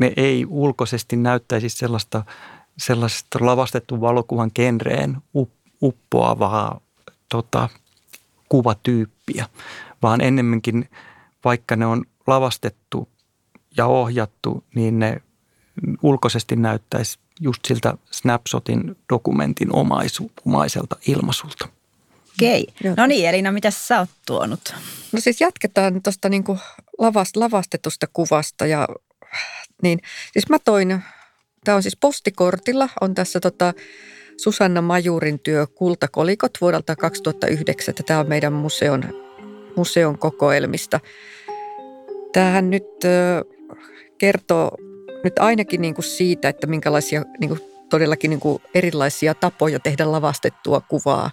ne 0.00 0.12
ei 0.16 0.46
ulkoisesti 0.48 1.16
näyttäisi 1.16 1.68
sellaista, 1.68 2.22
sellaista 2.78 3.38
lavastetun 3.40 4.00
valokuvan 4.00 4.50
genreen 4.54 5.16
up, 5.34 5.50
uppoavaa 5.82 6.80
tota, 7.28 7.68
kuvatyyppiä, 8.48 9.46
vaan 10.02 10.20
ennemminkin 10.20 10.88
vaikka 11.44 11.76
ne 11.76 11.86
on 11.86 12.04
lavastettu 12.26 13.08
ja 13.76 13.86
ohjattu, 13.86 14.64
niin 14.74 14.98
ne 14.98 15.22
ulkoisesti 16.02 16.56
näyttäisi 16.56 17.18
just 17.40 17.64
siltä 17.64 17.94
snapshotin 18.10 18.96
dokumentin 19.12 19.72
omaisu, 19.72 20.30
omaiselta 20.46 20.96
ilmaisulta. 21.06 21.68
Okei. 22.38 22.66
Joo. 22.84 22.94
No 22.96 23.06
niin, 23.06 23.28
Elina, 23.28 23.52
mitä 23.52 23.70
sä 23.70 23.98
oot 23.98 24.08
tuonut? 24.26 24.74
No 25.12 25.20
siis 25.20 25.40
jatketaan 25.40 26.02
tuosta 26.02 26.28
niinku 26.28 26.58
lavast, 26.98 27.36
lavastetusta 27.36 28.06
kuvasta. 28.12 28.66
Ja, 28.66 28.88
niin, 29.82 29.98
siis 30.32 30.48
mä 30.48 30.58
toin, 30.58 31.02
tämä 31.64 31.76
on 31.76 31.82
siis 31.82 31.96
postikortilla, 31.96 32.88
on 33.00 33.14
tässä 33.14 33.40
tota 33.40 33.74
Susanna 34.36 34.82
Majurin 34.82 35.38
työ 35.38 35.66
Kultakolikot 35.66 36.52
vuodelta 36.60 36.96
2009. 36.96 37.94
Tämä 37.94 38.20
on 38.20 38.28
meidän 38.28 38.52
museon, 38.52 39.04
museon 39.76 40.18
kokoelmista. 40.18 41.00
Tämähän 42.32 42.70
nyt 42.70 42.84
kertoo 44.18 44.76
nyt 45.24 45.38
ainakin 45.38 45.80
niinku 45.80 46.02
siitä, 46.02 46.48
että 46.48 46.66
minkälaisia 46.66 47.24
niinku, 47.40 47.58
todellakin 47.90 48.30
niinku 48.30 48.60
erilaisia 48.74 49.34
tapoja 49.34 49.80
tehdä 49.80 50.12
lavastettua 50.12 50.80
kuvaa 50.80 51.30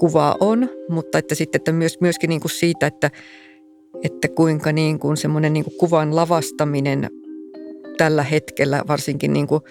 kuvaa 0.00 0.36
on, 0.40 0.68
mutta 0.88 1.18
että 1.18 1.34
sitten 1.34 1.58
että 1.58 1.72
myös, 1.72 2.00
myöskin 2.00 2.28
niin 2.28 2.40
kuin 2.40 2.50
siitä, 2.50 2.86
että, 2.86 3.10
että 4.02 4.28
kuinka 4.28 4.72
niin 4.72 4.98
kuin 4.98 5.16
semmoinen 5.16 5.52
niin 5.52 5.64
kuin 5.64 5.76
kuvan 5.78 6.16
lavastaminen 6.16 7.10
tällä 7.96 8.22
hetkellä, 8.22 8.82
varsinkin 8.88 9.32
niin 9.32 9.46
kuin 9.46 9.62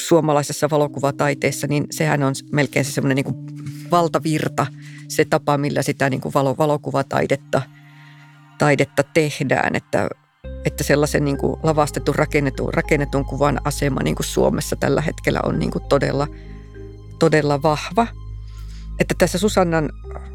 suomalaisessa 0.00 0.70
valokuvataiteessa, 0.70 1.66
niin 1.66 1.86
sehän 1.90 2.22
on 2.22 2.34
melkein 2.52 2.84
se 2.84 2.92
semmoinen 2.92 3.16
niin 3.16 3.24
kuin 3.24 3.36
valtavirta, 3.90 4.66
se 5.08 5.24
tapa, 5.24 5.58
millä 5.58 5.82
sitä 5.82 6.10
niin 6.10 6.20
kuin 6.20 6.34
valo, 6.34 6.54
valokuvataidetta 6.58 7.62
taidetta 8.58 9.02
tehdään, 9.02 9.76
että, 9.76 10.08
että 10.64 10.84
sellaisen 10.84 11.24
niin 11.24 11.38
kuin 11.38 11.60
lavastetun 11.62 12.14
rakennetun, 12.14 12.74
rakennetun 12.74 13.24
kuvan 13.24 13.60
asema 13.64 14.02
niin 14.02 14.16
kuin 14.16 14.26
Suomessa 14.26 14.76
tällä 14.76 15.00
hetkellä 15.00 15.40
on 15.44 15.58
niin 15.58 15.70
kuin 15.70 15.84
todella, 15.88 16.26
todella 17.18 17.62
vahva– 17.62 18.06
että 19.00 19.14
tässä 19.18 19.38
Susannan, 19.38 19.90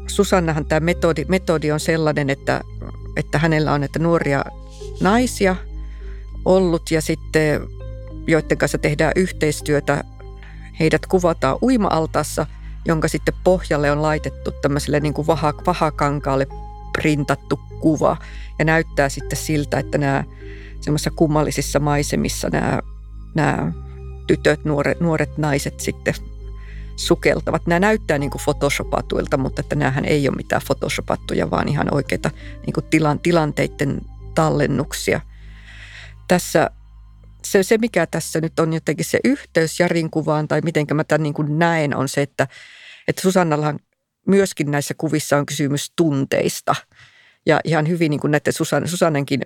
Susannahan 0.06 0.64
tämä 0.64 0.80
metodi, 0.80 1.24
metodi 1.28 1.72
on 1.72 1.80
sellainen, 1.80 2.30
että, 2.30 2.60
että 3.16 3.38
hänellä 3.38 3.72
on 3.72 3.82
että 3.82 3.98
nuoria 3.98 4.44
naisia 5.00 5.56
ollut 6.44 6.90
ja 6.90 7.00
sitten 7.00 7.60
joiden 8.26 8.58
kanssa 8.58 8.78
tehdään 8.78 9.12
yhteistyötä. 9.16 10.04
Heidät 10.80 11.06
kuvataan 11.06 11.58
uima-altaassa, 11.62 12.46
jonka 12.84 13.08
sitten 13.08 13.34
pohjalle 13.44 13.90
on 13.90 14.02
laitettu 14.02 14.50
tämmöiselle 14.50 15.00
niin 15.00 15.14
kuin 15.14 15.26
vaha, 15.26 15.54
vahakankaalle 15.66 16.46
printattu 16.96 17.60
kuva. 17.80 18.16
Ja 18.58 18.64
näyttää 18.64 19.08
sitten 19.08 19.38
siltä, 19.38 19.78
että 19.78 19.98
nämä 19.98 20.24
semmoisissa 20.80 21.10
kummallisissa 21.10 21.80
maisemissa 21.80 22.48
nämä, 22.48 22.80
nämä 23.34 23.72
tytöt, 24.26 24.64
nuoret, 24.64 25.00
nuoret 25.00 25.38
naiset 25.38 25.80
sitten 25.80 26.14
sukeltavat. 26.96 27.66
Nämä 27.66 27.80
näyttää 27.80 28.18
niin 28.18 28.30
kuin 28.30 28.42
photoshopatuilta, 28.44 29.36
mutta 29.36 29.60
että 29.60 29.74
näähän 29.74 30.04
ei 30.04 30.28
ole 30.28 30.36
mitään 30.36 30.62
photoshopattuja, 30.66 31.50
vaan 31.50 31.68
ihan 31.68 31.94
oikeita 31.94 32.30
niin 32.66 32.74
kuin 32.74 32.86
tilan, 32.90 33.18
tilanteiden 33.18 34.00
tallennuksia. 34.34 35.20
Tässä 36.28 36.70
se, 37.44 37.62
se, 37.62 37.78
mikä 37.78 38.06
tässä 38.06 38.40
nyt 38.40 38.60
on 38.60 38.72
jotenkin 38.72 39.04
se 39.04 39.18
yhteys 39.24 39.80
Jarin 39.80 40.10
kuvaan 40.10 40.48
tai 40.48 40.60
miten 40.60 40.86
mä 40.94 41.04
tämän 41.04 41.22
niin 41.22 41.34
kuin 41.34 41.58
näen, 41.58 41.96
on 41.96 42.08
se, 42.08 42.22
että, 42.22 42.46
että 43.08 43.22
Susannallahan 43.22 43.78
myöskin 44.26 44.70
näissä 44.70 44.94
kuvissa 44.98 45.36
on 45.36 45.46
kysymys 45.46 45.92
tunteista. 45.96 46.74
Ja 47.46 47.60
ihan 47.64 47.88
hyvin 47.88 48.10
niin 48.10 48.20
kuin 48.20 48.30
näiden 48.30 48.52
Susan, 48.52 48.88
Susannenkin 48.88 49.40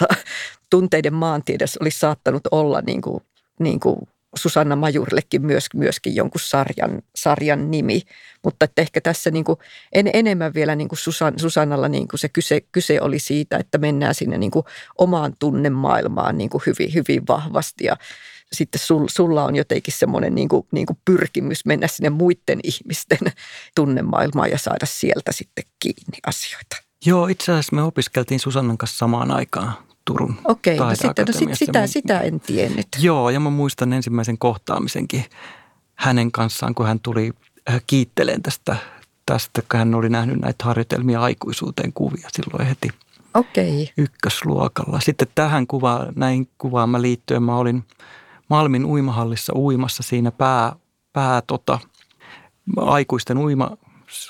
tunteiden 0.70 1.14
maantiedes 1.14 1.76
olisi 1.76 1.98
saattanut 1.98 2.42
olla 2.50 2.80
niin 2.80 3.02
kuin, 3.02 3.24
niin 3.58 3.80
kuin 3.80 3.98
Susanna 4.36 4.76
Majurillekin 4.76 5.46
myös, 5.46 5.66
myöskin 5.74 6.16
jonkun 6.16 6.40
sarjan, 6.44 7.02
sarjan 7.16 7.70
nimi. 7.70 8.02
Mutta 8.44 8.64
että 8.64 8.82
ehkä 8.82 9.00
tässä 9.00 9.30
niin 9.30 9.44
kuin 9.44 9.58
en, 9.92 10.10
enemmän 10.12 10.54
vielä 10.54 10.76
niin 10.76 10.88
kuin 10.88 10.98
Susan, 10.98 11.34
Susannalla 11.36 11.88
niin 11.88 12.08
kuin 12.08 12.20
se 12.20 12.28
kyse, 12.28 12.60
kyse 12.60 13.00
oli 13.00 13.18
siitä, 13.18 13.56
että 13.56 13.78
mennään 13.78 14.14
sinne 14.14 14.38
niin 14.38 14.50
kuin 14.50 14.64
omaan 14.98 15.32
tunnemaailmaan 15.38 16.38
niin 16.38 16.50
kuin 16.50 16.62
hyvin, 16.66 16.94
hyvin 16.94 17.22
vahvasti. 17.28 17.84
Ja 17.84 17.96
sitten 18.52 18.78
sul, 18.78 19.06
sulla 19.10 19.44
on 19.44 19.56
jotenkin 19.56 19.94
semmoinen 19.94 20.34
niin 20.34 20.48
kuin, 20.48 20.66
niin 20.72 20.86
kuin 20.86 20.98
pyrkimys 21.04 21.66
mennä 21.66 21.86
sinne 21.86 22.10
muiden 22.10 22.60
ihmisten 22.62 23.32
tunnemaailmaan 23.74 24.50
ja 24.50 24.58
saada 24.58 24.86
sieltä 24.86 25.32
sitten 25.32 25.64
kiinni 25.78 26.18
asioita. 26.26 26.76
Joo, 27.06 27.26
itse 27.26 27.52
asiassa 27.52 27.76
me 27.76 27.82
opiskeltiin 27.82 28.40
Susannan 28.40 28.78
kanssa 28.78 28.98
samaan 28.98 29.30
aikaan 29.30 29.89
Turun 30.04 30.36
Okei, 30.44 30.76
no 30.76 30.94
sitten, 30.94 31.26
no 31.26 31.32
sit, 31.32 31.48
sitä, 31.52 31.86
sitä 31.86 32.20
en 32.20 32.40
tiennyt. 32.40 32.86
Joo, 32.98 33.30
ja 33.30 33.40
mä 33.40 33.50
muistan 33.50 33.92
ensimmäisen 33.92 34.38
kohtaamisenkin 34.38 35.24
hänen 35.94 36.32
kanssaan, 36.32 36.74
kun 36.74 36.86
hän 36.86 37.00
tuli 37.00 37.30
äh, 37.70 37.82
kiitteleen 37.86 38.42
tästä, 38.42 38.76
tästä, 39.26 39.62
kun 39.70 39.78
hän 39.78 39.94
oli 39.94 40.08
nähnyt 40.08 40.40
näitä 40.40 40.64
harjoitelmia 40.64 41.20
aikuisuuteen 41.20 41.92
kuvia 41.92 42.28
silloin 42.32 42.66
heti 42.66 42.88
Okei. 43.34 43.92
ykkösluokalla. 43.96 45.00
Sitten 45.00 45.28
tähän 45.34 45.66
kuvaan, 45.66 46.12
näin 46.16 46.48
kuvaan 46.58 46.90
mä 46.90 47.02
liittyen, 47.02 47.42
mä 47.42 47.56
olin 47.56 47.84
Malmin 48.48 48.84
uimahallissa 48.84 49.52
uimassa 49.56 50.02
siinä 50.02 50.30
pää, 50.30 50.76
pää 51.12 51.42
tota, 51.46 51.78
aikuisten 52.76 53.38
uima, 53.38 53.76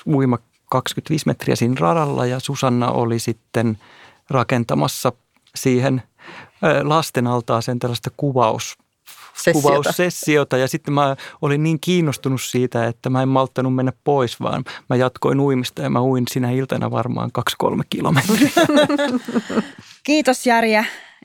uima 0.07 0.37
25 0.69 1.27
metriä 1.27 1.55
siinä 1.55 1.75
radalla 1.79 2.25
ja 2.25 2.39
Susanna 2.39 2.91
oli 2.91 3.19
sitten 3.19 3.77
rakentamassa 4.29 5.11
siihen 5.55 6.03
lasten 6.83 7.27
altaaseen 7.27 7.79
tällaista 7.79 8.09
kuvaus, 8.17 8.77
Sessiota. 9.33 9.61
kuvaussessiota 9.61 10.57
ja 10.57 10.67
sitten 10.67 10.93
mä 10.93 11.15
olin 11.41 11.63
niin 11.63 11.79
kiinnostunut 11.79 12.41
siitä, 12.41 12.87
että 12.87 13.09
mä 13.09 13.21
en 13.21 13.29
malttanut 13.29 13.75
mennä 13.75 13.93
pois, 14.03 14.39
vaan 14.39 14.63
mä 14.89 14.95
jatkoin 14.95 15.39
uimista 15.39 15.81
ja 15.81 15.89
mä 15.89 16.01
uin 16.01 16.23
sinä 16.31 16.51
iltana 16.51 16.91
varmaan 16.91 17.31
kaksi-kolme 17.31 17.83
kilometriä. 17.89 18.49
Kiitos 20.03 20.47
Jari 20.47 20.73
ja 20.73 20.83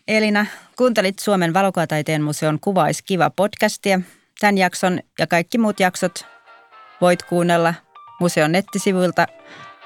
Elina. 0.09 0.47
Kuuntelit 0.77 1.19
Suomen 1.19 1.55
valokuvataiteen 1.55 2.23
museon 2.23 2.61
Kuvais 2.61 3.03
kiva 3.03 3.31
podcastia. 3.31 4.01
Tämän 4.41 4.59
jakson 4.59 5.01
ja 5.19 5.27
kaikki 5.27 5.59
muut 5.59 5.81
jaksot 5.81 6.27
voit 7.01 7.23
kuunnella 7.23 7.75
museon 8.21 8.53
nettisivuilta 8.53 9.27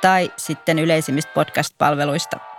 tai 0.02 0.32
sitten 0.36 0.78
yleisimmistä 0.78 1.32
podcast-palveluista– 1.34 2.40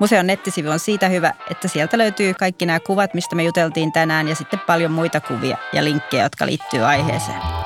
Museon 0.00 0.26
nettisivu 0.26 0.70
on 0.70 0.78
siitä 0.78 1.08
hyvä, 1.08 1.32
että 1.50 1.68
sieltä 1.68 1.98
löytyy 1.98 2.34
kaikki 2.34 2.66
nämä 2.66 2.80
kuvat, 2.80 3.14
mistä 3.14 3.36
me 3.36 3.44
juteltiin 3.44 3.92
tänään 3.92 4.28
ja 4.28 4.34
sitten 4.34 4.60
paljon 4.60 4.92
muita 4.92 5.20
kuvia 5.20 5.56
ja 5.72 5.84
linkkejä, 5.84 6.22
jotka 6.22 6.46
liittyy 6.46 6.84
aiheeseen. 6.84 7.65